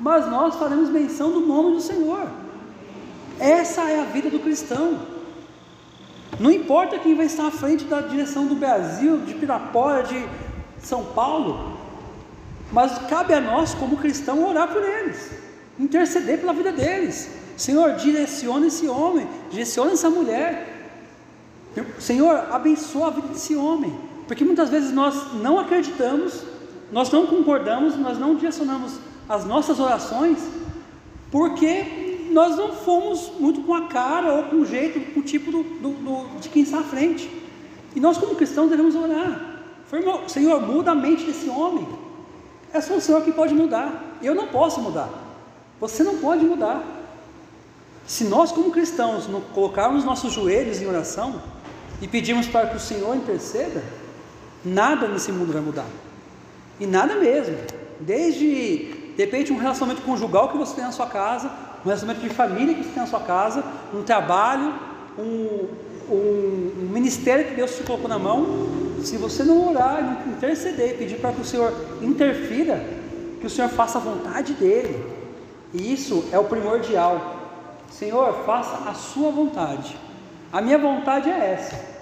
mas 0.00 0.28
nós 0.28 0.56
faremos 0.56 0.88
menção 0.88 1.30
do 1.30 1.42
nome 1.42 1.76
do 1.76 1.80
Senhor. 1.80 2.41
Essa 3.38 3.82
é 3.90 4.00
a 4.00 4.04
vida 4.04 4.30
do 4.30 4.38
cristão. 4.38 5.00
Não 6.38 6.50
importa 6.50 6.98
quem 6.98 7.14
vai 7.14 7.26
estar 7.26 7.46
à 7.46 7.50
frente 7.50 7.84
da 7.84 8.00
direção 8.00 8.46
do 8.46 8.54
Brasil, 8.54 9.18
de 9.18 9.34
Pirapora, 9.34 10.02
de 10.02 10.26
São 10.80 11.04
Paulo, 11.04 11.78
mas 12.72 12.98
cabe 13.06 13.34
a 13.34 13.40
nós, 13.40 13.74
como 13.74 13.98
cristão, 13.98 14.48
orar 14.48 14.68
por 14.68 14.82
eles, 14.82 15.30
interceder 15.78 16.40
pela 16.40 16.54
vida 16.54 16.72
deles. 16.72 17.30
Senhor, 17.56 17.94
direciona 17.96 18.66
esse 18.66 18.88
homem, 18.88 19.28
direciona 19.50 19.92
essa 19.92 20.08
mulher, 20.08 20.72
Senhor, 21.98 22.34
abençoa 22.50 23.08
a 23.08 23.10
vida 23.10 23.28
desse 23.28 23.54
homem, 23.54 23.96
porque 24.26 24.44
muitas 24.44 24.68
vezes 24.68 24.90
nós 24.90 25.34
não 25.34 25.58
acreditamos, 25.58 26.42
nós 26.90 27.10
não 27.10 27.26
concordamos, 27.26 27.96
nós 27.96 28.18
não 28.18 28.34
direcionamos 28.34 28.94
as 29.28 29.44
nossas 29.44 29.78
orações, 29.78 30.38
porque 31.30 32.01
nós 32.32 32.56
não 32.56 32.72
fomos 32.72 33.32
muito 33.38 33.62
com 33.62 33.74
a 33.74 33.82
cara 33.82 34.32
ou 34.32 34.42
com 34.44 34.56
o 34.56 34.66
jeito, 34.66 35.12
com 35.12 35.20
o 35.20 35.22
tipo 35.22 35.50
do, 35.50 35.62
do, 35.62 35.90
do, 35.90 36.40
de 36.40 36.48
quem 36.48 36.62
está 36.62 36.80
à 36.80 36.82
frente. 36.82 37.30
E 37.94 38.00
nós, 38.00 38.18
como 38.18 38.34
cristãos, 38.34 38.70
devemos 38.70 38.94
orar. 38.94 39.60
Senhor, 40.26 40.60
muda 40.62 40.92
a 40.92 40.94
mente 40.94 41.24
desse 41.24 41.48
homem. 41.48 41.86
É 42.72 42.80
só 42.80 42.94
o 42.94 43.00
Senhor 43.00 43.22
que 43.22 43.32
pode 43.32 43.54
mudar. 43.54 44.18
Eu 44.22 44.34
não 44.34 44.48
posso 44.48 44.80
mudar. 44.80 45.10
Você 45.78 46.02
não 46.02 46.18
pode 46.18 46.44
mudar. 46.44 46.82
Se 48.06 48.24
nós, 48.24 48.50
como 48.50 48.70
cristãos, 48.70 49.28
não 49.28 49.40
colocarmos 49.40 50.04
nossos 50.04 50.32
joelhos 50.32 50.80
em 50.80 50.86
oração, 50.86 51.40
e 52.00 52.08
pedimos 52.08 52.46
para 52.46 52.66
que 52.68 52.76
o 52.76 52.80
Senhor 52.80 53.14
interceda, 53.14 53.82
nada 54.64 55.06
nesse 55.06 55.30
mundo 55.30 55.52
vai 55.52 55.62
mudar. 55.62 55.86
E 56.80 56.86
nada 56.86 57.14
mesmo. 57.16 57.56
Desde, 58.00 59.12
de 59.16 59.24
repente, 59.24 59.52
um 59.52 59.58
relacionamento 59.58 60.02
conjugal 60.02 60.48
que 60.48 60.56
você 60.56 60.74
tem 60.74 60.84
na 60.84 60.90
sua 60.92 61.06
casa, 61.06 61.50
um 61.82 61.88
relacionamento 61.88 62.26
de 62.26 62.34
família 62.34 62.74
que 62.74 62.84
você 62.84 62.90
tem 62.90 63.02
na 63.02 63.08
sua 63.08 63.20
casa, 63.20 63.64
um 63.92 64.02
trabalho, 64.02 64.72
um, 65.18 65.68
um, 66.08 66.88
ministério 66.92 67.46
que 67.46 67.54
Deus 67.54 67.76
te 67.76 67.82
colocou 67.82 68.08
na 68.08 68.18
mão. 68.18 68.68
Se 69.02 69.16
você 69.16 69.42
não 69.42 69.70
orar, 69.70 70.02
não 70.02 70.32
interceder 70.32 70.96
pedir 70.96 71.16
para 71.16 71.32
que 71.32 71.40
o 71.40 71.44
Senhor 71.44 71.74
interfira, 72.00 72.84
que 73.40 73.46
o 73.46 73.50
Senhor 73.50 73.68
faça 73.68 73.98
a 73.98 74.00
vontade 74.00 74.54
dEle. 74.54 75.04
E 75.74 75.92
isso 75.92 76.24
é 76.30 76.38
o 76.38 76.44
primordial. 76.44 77.36
Senhor, 77.90 78.44
faça 78.46 78.88
a 78.88 78.94
sua 78.94 79.30
vontade. 79.30 79.96
A 80.52 80.60
minha 80.60 80.78
vontade 80.78 81.28
é 81.28 81.54
essa. 81.54 81.92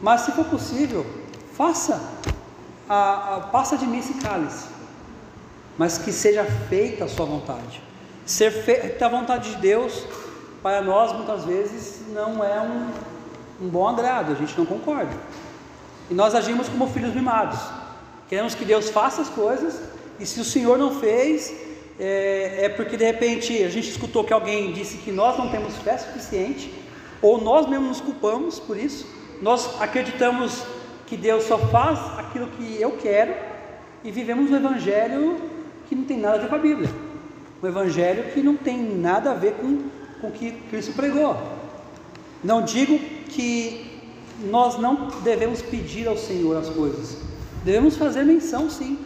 Mas 0.00 0.22
se 0.22 0.32
for 0.32 0.44
possível, 0.46 1.04
faça, 1.52 2.00
a, 2.88 3.36
a, 3.36 3.40
passa 3.40 3.76
de 3.76 3.86
mim 3.86 3.98
esse 3.98 4.14
cálice, 4.14 4.68
mas 5.76 5.98
que 5.98 6.12
seja 6.12 6.44
feita 6.44 7.04
a 7.04 7.08
sua 7.08 7.26
vontade. 7.26 7.87
Ser 8.28 8.50
feita 8.50 9.06
a 9.06 9.08
vontade 9.08 9.52
de 9.52 9.56
Deus, 9.56 10.04
para 10.62 10.82
nós 10.82 11.14
muitas 11.14 11.46
vezes 11.46 12.02
não 12.12 12.44
é 12.44 12.60
um, 12.60 13.64
um 13.64 13.68
bom 13.70 13.88
agrado, 13.88 14.32
a 14.32 14.34
gente 14.34 14.56
não 14.58 14.66
concorda. 14.66 15.16
E 16.10 16.14
nós 16.14 16.34
agimos 16.34 16.68
como 16.68 16.86
filhos 16.88 17.14
mimados. 17.14 17.58
Queremos 18.28 18.54
que 18.54 18.66
Deus 18.66 18.90
faça 18.90 19.22
as 19.22 19.30
coisas, 19.30 19.80
e 20.20 20.26
se 20.26 20.38
o 20.40 20.44
Senhor 20.44 20.76
não 20.76 21.00
fez, 21.00 21.54
é, 21.98 22.66
é, 22.66 22.68
porque 22.68 22.98
de 22.98 23.04
repente 23.06 23.64
a 23.64 23.70
gente 23.70 23.88
escutou 23.88 24.22
que 24.22 24.32
alguém 24.34 24.74
disse 24.74 24.98
que 24.98 25.10
nós 25.10 25.38
não 25.38 25.48
temos 25.48 25.78
fé 25.78 25.96
suficiente, 25.96 26.70
ou 27.22 27.40
nós 27.40 27.66
mesmos 27.66 27.88
nos 27.88 28.00
culpamos 28.02 28.60
por 28.60 28.76
isso, 28.76 29.06
nós 29.40 29.80
acreditamos 29.80 30.64
que 31.06 31.16
Deus 31.16 31.44
só 31.44 31.56
faz 31.56 31.98
aquilo 32.18 32.48
que 32.48 32.78
eu 32.78 32.90
quero 32.98 33.34
e 34.04 34.10
vivemos 34.10 34.50
um 34.50 34.56
evangelho 34.56 35.40
que 35.88 35.94
não 35.94 36.04
tem 36.04 36.18
nada 36.18 36.36
a 36.36 36.40
ver 36.40 36.48
com 36.50 36.56
a 36.56 36.58
Bíblia. 36.58 37.07
Um 37.62 37.66
evangelho 37.66 38.32
que 38.32 38.42
não 38.42 38.56
tem 38.56 38.80
nada 38.80 39.32
a 39.32 39.34
ver 39.34 39.54
com, 39.54 39.82
com 40.20 40.28
o 40.28 40.32
que 40.32 40.52
Cristo 40.70 40.92
pregou. 40.92 41.36
Não 42.42 42.62
digo 42.62 42.98
que 43.28 44.00
nós 44.50 44.78
não 44.78 45.08
devemos 45.22 45.60
pedir 45.60 46.06
ao 46.06 46.16
Senhor 46.16 46.56
as 46.56 46.68
coisas. 46.68 47.18
Devemos 47.64 47.96
fazer 47.96 48.24
menção 48.24 48.70
sim. 48.70 48.98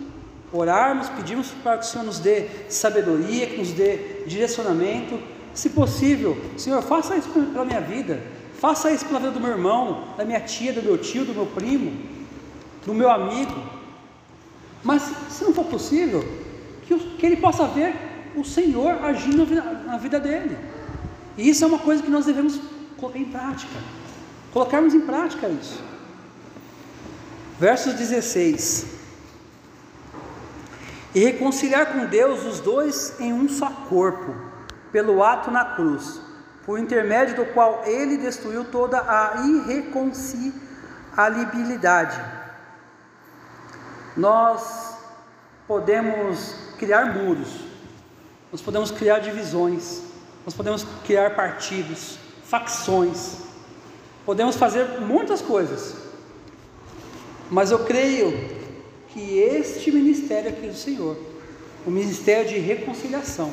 Orarmos, 0.53 1.09
pedirmos 1.09 1.49
para 1.63 1.79
que 1.79 1.87
o 1.87 1.89
Senhor 1.89 2.05
nos 2.05 2.19
dê 2.19 2.47
sabedoria, 2.69 3.47
que 3.47 3.57
nos 3.57 3.71
dê 3.71 4.25
direcionamento. 4.27 5.19
Se 5.55 5.71
possível, 5.71 6.37
Senhor, 6.57 6.83
faça 6.83 7.17
isso 7.17 7.29
pela 7.29 7.65
minha 7.65 7.81
vida 7.81 8.21
Faça 8.63 8.93
isso 8.93 9.05
pela 9.07 9.19
vida 9.19 9.33
do 9.33 9.41
meu 9.41 9.51
irmão, 9.51 10.05
da 10.17 10.25
minha 10.25 10.39
tia, 10.39 10.73
do 10.73 10.81
meu 10.81 10.97
tio, 10.97 11.25
do 11.25 11.35
meu 11.35 11.47
primo, 11.47 12.01
do 12.87 12.95
meu 12.95 13.11
amigo. 13.11 13.61
Mas 14.85 15.03
se 15.31 15.43
não 15.43 15.53
for 15.53 15.65
possível, 15.65 16.25
que, 16.87 16.97
que 16.97 17.27
ele 17.27 17.39
possa 17.39 17.67
ver 17.67 17.93
o 18.37 18.45
Senhor 18.45 19.05
agindo 19.05 19.39
na 19.39 19.45
vida, 19.45 19.63
na 19.87 19.97
vida 19.97 20.21
dele. 20.21 20.57
E 21.37 21.49
isso 21.49 21.65
é 21.65 21.67
uma 21.67 21.79
coisa 21.79 22.03
que 22.03 22.11
nós 22.11 22.27
devemos 22.27 22.61
colocar 22.97 23.19
em 23.19 23.25
prática. 23.25 23.79
Colocarmos 24.53 24.95
em 24.95 25.01
prática 25.01 25.49
isso. 25.49 25.83
Versos 27.59 27.95
16. 27.95 28.87
E 31.15 31.21
reconciliar 31.21 31.93
com 31.93 32.07
Deus 32.07 32.45
os 32.45 32.61
dois 32.61 33.19
em 33.21 33.33
um 33.33 33.49
só 33.49 33.71
corpo, 33.89 34.35
pelo 34.91 35.23
ato 35.23 35.51
na 35.51 35.65
cruz 35.65 36.21
por 36.65 36.79
intermédio 36.79 37.35
do 37.37 37.45
qual 37.47 37.83
ele 37.85 38.17
destruiu 38.17 38.65
toda 38.65 39.01
a 39.01 39.43
irreconciliabilidade. 39.47 42.19
Nós 44.17 44.97
podemos 45.67 46.55
criar 46.79 47.15
muros, 47.15 47.67
nós 48.53 48.61
podemos 48.61 48.91
criar 48.91 49.21
divisões, 49.21 50.03
nós 50.45 50.55
podemos 50.55 50.85
criar 51.07 51.35
partidos, 51.35 52.19
facções, 52.45 53.39
podemos 54.27 54.57
fazer 54.57 55.01
muitas 55.01 55.41
coisas, 55.41 55.97
mas 57.51 57.71
eu 57.71 57.79
creio 57.81 58.31
que 59.09 59.39
este 59.39 59.91
ministério 59.91 60.51
aqui 60.51 60.67
do 60.67 60.75
Senhor, 60.75 61.17
o 61.87 61.91
ministério 61.91 62.51
de 62.51 62.59
reconciliação, 62.59 63.51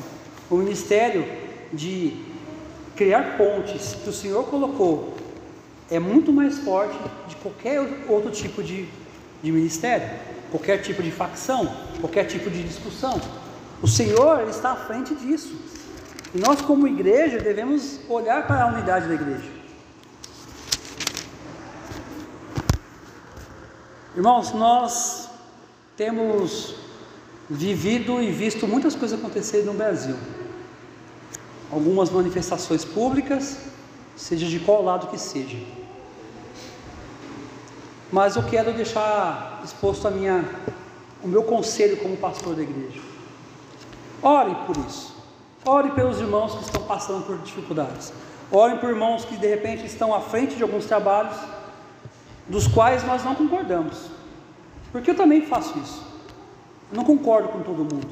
o 0.50 0.56
ministério 0.56 1.24
de 1.72 2.14
criar 2.94 3.38
pontes 3.38 3.94
que 3.94 4.10
o 4.10 4.12
Senhor 4.12 4.44
colocou 4.44 5.14
é 5.90 5.98
muito 5.98 6.30
mais 6.30 6.58
forte 6.58 6.96
de 7.26 7.36
qualquer 7.36 7.80
outro 8.06 8.30
tipo 8.30 8.62
de, 8.62 8.86
de 9.42 9.50
ministério, 9.50 10.10
qualquer 10.50 10.82
tipo 10.82 11.02
de 11.02 11.10
facção, 11.10 11.74
qualquer 12.00 12.24
tipo 12.24 12.50
de 12.50 12.62
discussão. 12.62 13.18
O 13.82 13.88
Senhor 13.88 14.48
está 14.48 14.72
à 14.72 14.76
frente 14.76 15.14
disso. 15.14 15.54
E 16.34 16.38
nós, 16.38 16.60
como 16.60 16.86
igreja, 16.86 17.38
devemos 17.38 18.00
olhar 18.08 18.46
para 18.46 18.64
a 18.64 18.66
unidade 18.68 19.08
da 19.08 19.14
igreja. 19.14 19.50
Irmãos, 24.14 24.52
nós 24.52 25.28
temos 25.96 26.74
vivido 27.48 28.22
e 28.22 28.30
visto 28.30 28.66
muitas 28.66 28.94
coisas 28.94 29.18
acontecerem 29.18 29.66
no 29.66 29.74
Brasil 29.74 30.16
algumas 31.70 32.10
manifestações 32.10 32.84
públicas, 32.84 33.58
seja 34.16 34.46
de 34.46 34.58
qual 34.60 34.82
lado 34.82 35.06
que 35.06 35.18
seja. 35.18 35.58
Mas 38.10 38.34
eu 38.34 38.42
quero 38.42 38.72
deixar 38.72 39.60
exposto 39.64 40.08
a 40.08 40.10
minha, 40.10 40.44
o 41.22 41.28
meu 41.28 41.44
conselho 41.44 41.96
como 41.98 42.16
pastor 42.16 42.56
da 42.56 42.62
igreja. 42.62 43.09
Ore 44.22 44.54
por 44.66 44.76
isso. 44.76 45.14
Ore 45.64 45.90
pelos 45.90 46.20
irmãos 46.20 46.54
que 46.54 46.64
estão 46.64 46.82
passando 46.82 47.24
por 47.26 47.38
dificuldades. 47.38 48.12
Ore 48.50 48.78
por 48.78 48.90
irmãos 48.90 49.24
que 49.24 49.36
de 49.36 49.46
repente 49.46 49.86
estão 49.86 50.14
à 50.14 50.20
frente 50.20 50.56
de 50.56 50.62
alguns 50.62 50.86
trabalhos 50.86 51.36
dos 52.48 52.66
quais 52.66 53.04
nós 53.04 53.24
não 53.24 53.34
concordamos. 53.34 54.10
Porque 54.90 55.10
eu 55.10 55.16
também 55.16 55.42
faço 55.46 55.78
isso. 55.78 56.04
Eu 56.90 56.96
não 56.96 57.04
concordo 57.04 57.48
com 57.48 57.62
todo 57.62 57.78
mundo. 57.78 58.08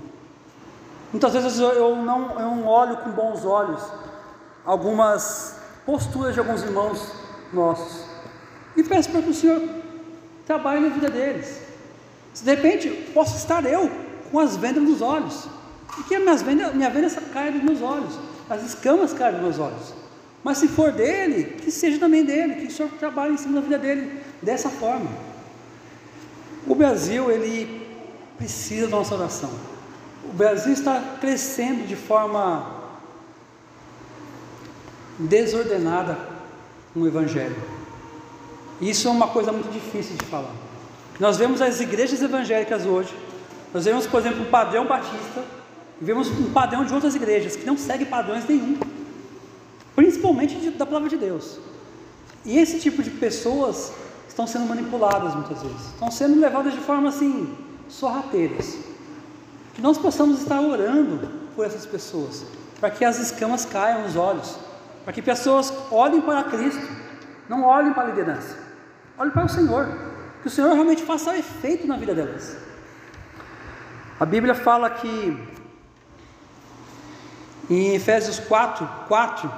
Muitas 1.13 1.33
vezes 1.33 1.59
eu 1.59 1.97
não, 1.97 2.31
eu 2.33 2.41
não 2.41 2.67
olho 2.67 2.99
com 2.99 3.11
bons 3.11 3.45
olhos 3.45 3.83
algumas 4.65 5.59
posturas 5.87 6.35
de 6.35 6.41
alguns 6.41 6.63
irmãos 6.63 7.11
nossos 7.51 8.05
e 8.77 8.83
peço 8.85 9.11
para 9.11 9.23
que 9.23 9.31
o 9.31 9.35
Senhor 9.35 9.61
trabalhe 10.47 10.81
na 10.81 10.91
vida 10.91 11.11
deles. 11.11 11.63
Se 12.35 12.45
de 12.45 12.55
repente 12.55 12.89
posso 13.13 13.37
estar 13.37 13.65
eu 13.65 13.91
com 14.31 14.39
as 14.39 14.57
vendas 14.57 14.83
nos 14.83 15.01
olhos, 15.01 15.49
e 15.97 16.03
que 16.03 16.19
vendas, 16.19 16.43
minha 16.43 16.91
venda 16.91 17.09
caia 17.33 17.53
dos 17.53 17.63
meus 17.63 17.81
olhos, 17.81 18.19
as 18.51 18.63
escamas 18.65 19.13
caem 19.13 19.35
dos 19.35 19.43
meus 19.43 19.59
olhos. 19.59 19.95
Mas 20.43 20.59
se 20.59 20.69
for 20.69 20.93
dele, 20.93 21.57
que 21.63 21.71
seja 21.71 21.99
também 21.99 22.25
dele, 22.25 22.55
que 22.57 22.67
o 22.67 22.71
Senhor 22.71 22.91
trabalhe 22.93 23.35
em 23.35 23.37
cima 23.37 23.55
da 23.55 23.61
vida 23.61 23.79
dele 23.79 24.23
dessa 24.43 24.69
forma. 24.69 25.11
O 26.67 26.75
Brasil, 26.75 27.31
ele 27.31 27.87
precisa 28.37 28.87
da 28.87 28.97
nossa 28.97 29.15
oração. 29.15 29.51
O 30.25 30.33
Brasil 30.33 30.73
está 30.73 31.17
crescendo 31.21 31.87
de 31.87 31.97
forma 31.97 32.79
desordenada 35.19 36.19
com 36.95 37.01
o 37.01 37.07
Evangelho. 37.07 37.57
Isso 38.81 39.09
é 39.09 39.11
uma 39.11 39.29
coisa 39.29 39.51
muito 39.51 39.71
difícil 39.73 40.17
de 40.17 40.25
falar. 40.27 40.55
Nós 41.19 41.37
vemos 41.37 41.61
as 41.61 41.81
igrejas 41.81 42.23
evangélicas 42.23 42.87
hoje, 42.87 43.13
nós 43.75 43.85
vemos, 43.85 44.07
por 44.07 44.21
exemplo, 44.21 44.43
um 44.43 44.51
padrão 44.51 44.87
batista, 44.87 45.45
vemos 46.01 46.29
um 46.29 46.53
padrão 46.53 46.85
de 46.85 46.95
outras 46.95 47.15
igrejas 47.15 47.57
que 47.57 47.67
não 47.67 47.77
segue 47.77 48.05
padrões 48.05 48.47
nenhum, 48.47 48.79
principalmente 49.97 50.55
de, 50.57 50.71
da 50.71 50.87
palavra 50.87 51.09
de 51.09 51.17
Deus. 51.17 51.59
E 52.45 52.59
esse 52.59 52.79
tipo 52.79 53.03
de 53.03 53.11
pessoas 53.11 53.93
estão 54.29 54.47
sendo 54.47 54.67
manipuladas 54.67 55.35
muitas 55.35 55.63
vezes, 55.63 55.87
estão 55.87 56.11
sendo 56.11 56.39
levadas 56.39 56.73
de 56.73 56.81
forma 56.81 57.09
assim, 57.09 57.57
sorrateiras. 57.89 58.79
Que 59.75 59.83
nós 59.83 59.99
possamos 59.99 60.41
estar 60.41 60.61
orando 60.61 61.29
por 61.55 61.67
essas 61.67 61.85
pessoas, 61.85 62.45
para 62.81 62.91
que 62.91 63.05
as 63.05 63.19
escamas 63.19 63.65
caiam 63.65 64.03
nos 64.03 64.17
olhos, 64.17 64.57
para 65.05 65.13
que 65.13 65.23
pessoas 65.23 65.73
olhem 65.91 66.21
para 66.21 66.45
Cristo, 66.45 66.87
não 67.49 67.65
olhem 67.65 67.93
para 67.93 68.05
a 68.05 68.07
liderança, 68.07 68.57
olhem 69.19 69.33
para 69.33 69.47
o 69.47 69.49
Senhor, 69.49 69.89
que 70.43 70.49
o 70.49 70.51
Senhor 70.51 70.73
realmente 70.73 71.03
faça 71.03 71.37
efeito 71.37 71.87
na 71.87 71.97
vida 71.97 72.15
delas. 72.15 72.57
A 74.21 74.27
Bíblia 74.27 74.55
fala 74.55 74.91
que 74.91 75.58
em 77.69 77.95
Efésios 77.95 78.39
4, 78.39 78.89
4, 79.09 79.53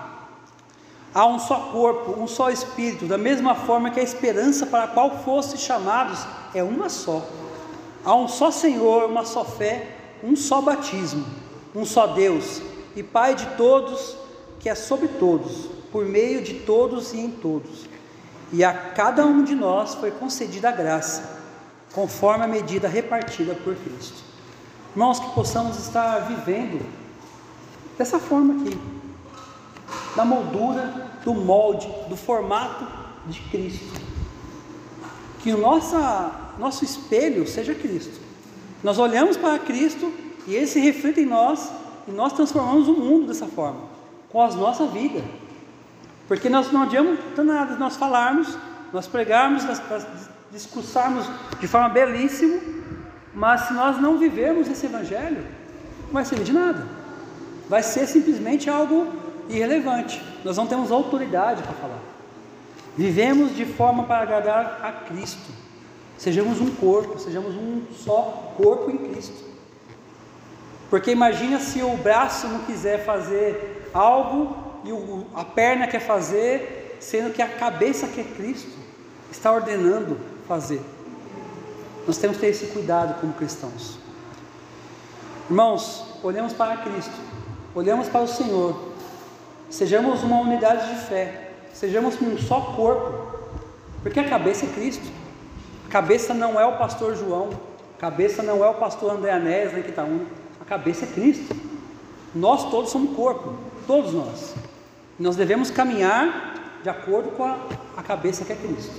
há 1.14 1.26
um 1.26 1.38
só 1.38 1.70
corpo, 1.72 2.20
um 2.20 2.26
só 2.26 2.50
espírito, 2.50 3.06
da 3.06 3.18
mesma 3.18 3.54
forma 3.54 3.90
que 3.90 4.00
a 4.00 4.02
esperança 4.02 4.66
para 4.66 4.84
a 4.84 4.88
qual 4.88 5.22
fosse 5.24 5.56
chamados 5.56 6.26
é 6.54 6.62
uma 6.62 6.88
só. 6.88 7.24
Há 8.04 8.14
um 8.14 8.26
só 8.26 8.50
Senhor, 8.50 9.04
uma 9.04 9.24
só 9.24 9.44
fé, 9.44 9.96
um 10.22 10.34
só 10.34 10.60
batismo, 10.60 11.24
um 11.74 11.84
só 11.84 12.06
Deus 12.08 12.62
e 12.96 13.02
Pai 13.02 13.34
de 13.34 13.46
todos, 13.56 14.16
que 14.58 14.68
é 14.68 14.74
sobre 14.74 15.08
todos, 15.08 15.66
por 15.92 16.04
meio 16.04 16.42
de 16.42 16.54
todos 16.60 17.12
e 17.12 17.18
em 17.18 17.30
todos. 17.30 17.88
E 18.52 18.64
a 18.64 18.72
cada 18.72 19.24
um 19.24 19.44
de 19.44 19.54
nós 19.54 19.94
foi 19.94 20.10
concedida 20.10 20.70
a 20.70 20.72
graça, 20.72 21.38
conforme 21.92 22.44
a 22.44 22.48
medida 22.48 22.88
repartida 22.88 23.54
por 23.54 23.76
Cristo. 23.76 24.24
Irmãos, 24.92 25.20
que 25.20 25.30
possamos 25.34 25.78
estar 25.78 26.18
vivendo 26.20 26.84
dessa 28.00 28.18
forma 28.18 28.62
aqui, 28.62 28.78
da 30.16 30.24
moldura, 30.24 31.10
do 31.22 31.34
molde, 31.34 31.86
do 32.08 32.16
formato 32.16 32.86
de 33.26 33.38
Cristo. 33.50 34.00
Que 35.40 35.52
o 35.52 35.58
nosso 35.58 36.82
espelho 36.82 37.46
seja 37.46 37.74
Cristo. 37.74 38.18
Nós 38.82 38.98
olhamos 38.98 39.36
para 39.36 39.58
Cristo 39.58 40.10
e 40.46 40.54
Ele 40.54 40.66
se 40.66 40.80
reflete 40.80 41.20
em 41.20 41.26
nós 41.26 41.70
e 42.08 42.10
nós 42.10 42.32
transformamos 42.32 42.88
o 42.88 42.94
mundo 42.94 43.26
dessa 43.26 43.46
forma, 43.46 43.82
com 44.30 44.40
a 44.40 44.48
nossa 44.48 44.86
vida. 44.86 45.22
Porque 46.26 46.48
nós 46.48 46.72
não 46.72 46.84
adianta 46.84 47.44
nada 47.44 47.76
nós 47.76 47.96
falarmos, 47.96 48.56
nós 48.94 49.06
pregarmos, 49.06 49.62
nós 49.64 50.06
discursarmos 50.50 51.26
de 51.60 51.68
forma 51.68 51.90
belíssima, 51.90 52.60
mas 53.34 53.60
se 53.66 53.74
nós 53.74 54.00
não 54.00 54.16
vivermos 54.16 54.68
esse 54.68 54.86
evangelho, 54.86 55.44
não 56.06 56.14
vai 56.14 56.24
servir 56.24 56.44
de 56.44 56.54
nada. 56.54 56.99
Vai 57.70 57.84
ser 57.84 58.08
simplesmente 58.08 58.68
algo 58.68 59.06
irrelevante. 59.48 60.20
Nós 60.44 60.56
não 60.56 60.66
temos 60.66 60.90
autoridade 60.90 61.62
para 61.62 61.72
falar. 61.74 62.00
Vivemos 62.96 63.54
de 63.54 63.64
forma 63.64 64.02
para 64.02 64.24
agradar 64.24 64.80
a 64.82 64.90
Cristo. 64.90 65.52
Sejamos 66.18 66.60
um 66.60 66.74
corpo, 66.74 67.16
sejamos 67.20 67.54
um 67.54 67.82
só 67.92 68.52
corpo 68.56 68.90
em 68.90 68.98
Cristo. 68.98 69.44
Porque 70.90 71.12
imagina 71.12 71.60
se 71.60 71.80
o 71.80 71.96
braço 71.96 72.48
não 72.48 72.64
quiser 72.64 73.04
fazer 73.04 73.88
algo 73.94 74.56
e 74.84 74.90
o, 74.90 75.24
a 75.32 75.44
perna 75.44 75.86
quer 75.86 76.00
fazer, 76.00 76.96
sendo 76.98 77.32
que 77.32 77.40
a 77.40 77.48
cabeça 77.48 78.08
que 78.08 78.20
é 78.20 78.24
Cristo 78.24 78.76
está 79.30 79.52
ordenando 79.52 80.18
fazer. 80.48 80.82
Nós 82.04 82.18
temos 82.18 82.36
que 82.36 82.40
ter 82.40 82.48
esse 82.48 82.66
cuidado 82.66 83.20
como 83.20 83.32
cristãos. 83.32 83.96
Irmãos, 85.48 86.04
olhamos 86.24 86.52
para 86.52 86.76
Cristo, 86.78 87.14
olhamos 87.74 88.08
para 88.08 88.22
o 88.22 88.28
Senhor, 88.28 88.92
sejamos 89.68 90.22
uma 90.22 90.40
unidade 90.40 90.94
de 90.94 91.00
fé, 91.06 91.52
sejamos 91.72 92.20
um 92.20 92.36
só 92.38 92.60
corpo, 92.76 93.38
porque 94.02 94.20
a 94.20 94.28
cabeça 94.28 94.66
é 94.66 94.68
Cristo. 94.68 95.06
A 95.86 95.90
cabeça 95.90 96.32
não 96.32 96.58
é 96.58 96.64
o 96.64 96.78
pastor 96.78 97.16
João, 97.16 97.50
a 97.96 98.00
cabeça 98.00 98.42
não 98.42 98.64
é 98.64 98.68
o 98.68 98.74
pastor 98.74 99.12
André 99.12 99.32
Anés, 99.32 99.72
nem 99.72 99.82
Quitaúna, 99.82 100.24
a 100.60 100.64
cabeça 100.64 101.04
é 101.04 101.08
Cristo. 101.08 101.54
Nós 102.34 102.70
todos 102.70 102.90
somos 102.90 103.16
corpo, 103.16 103.54
todos 103.86 104.14
nós. 104.14 104.54
Nós 105.18 105.36
devemos 105.36 105.70
caminhar 105.70 106.78
de 106.82 106.88
acordo 106.88 107.30
com 107.32 107.44
a, 107.44 107.56
a 107.96 108.02
cabeça 108.02 108.44
que 108.44 108.52
é 108.52 108.56
Cristo. 108.56 108.94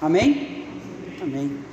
Amém? 0.00 0.66
Amém. 1.20 1.69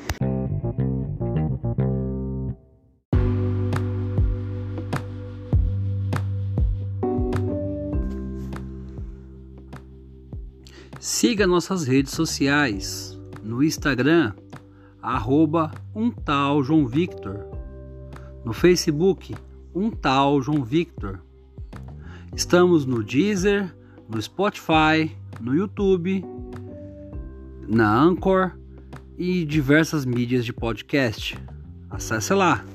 Siga 11.10 11.48
nossas 11.48 11.88
redes 11.88 12.12
sociais 12.12 13.18
no 13.42 13.64
Instagram, 13.64 14.34
arroba 15.02 15.72
um 15.96 16.12
tal 16.12 16.62
João 16.62 16.86
Victor, 16.86 17.46
no 18.44 18.52
Facebook, 18.52 19.34
um 19.74 19.90
tal 19.90 20.42
João 20.42 20.66
Victor. 20.66 21.22
Estamos 22.36 22.86
no 22.86 23.02
Deezer, 23.02 23.74
no 24.10 24.22
Spotify, 24.22 25.16
no 25.40 25.56
YouTube, 25.56 26.26
na 27.66 27.90
Anchor 27.90 28.52
e 29.18 29.46
diversas 29.46 30.06
mídias 30.06 30.44
de 30.44 30.52
podcast. 30.52 31.40
Acesse 31.90 32.34
lá. 32.34 32.66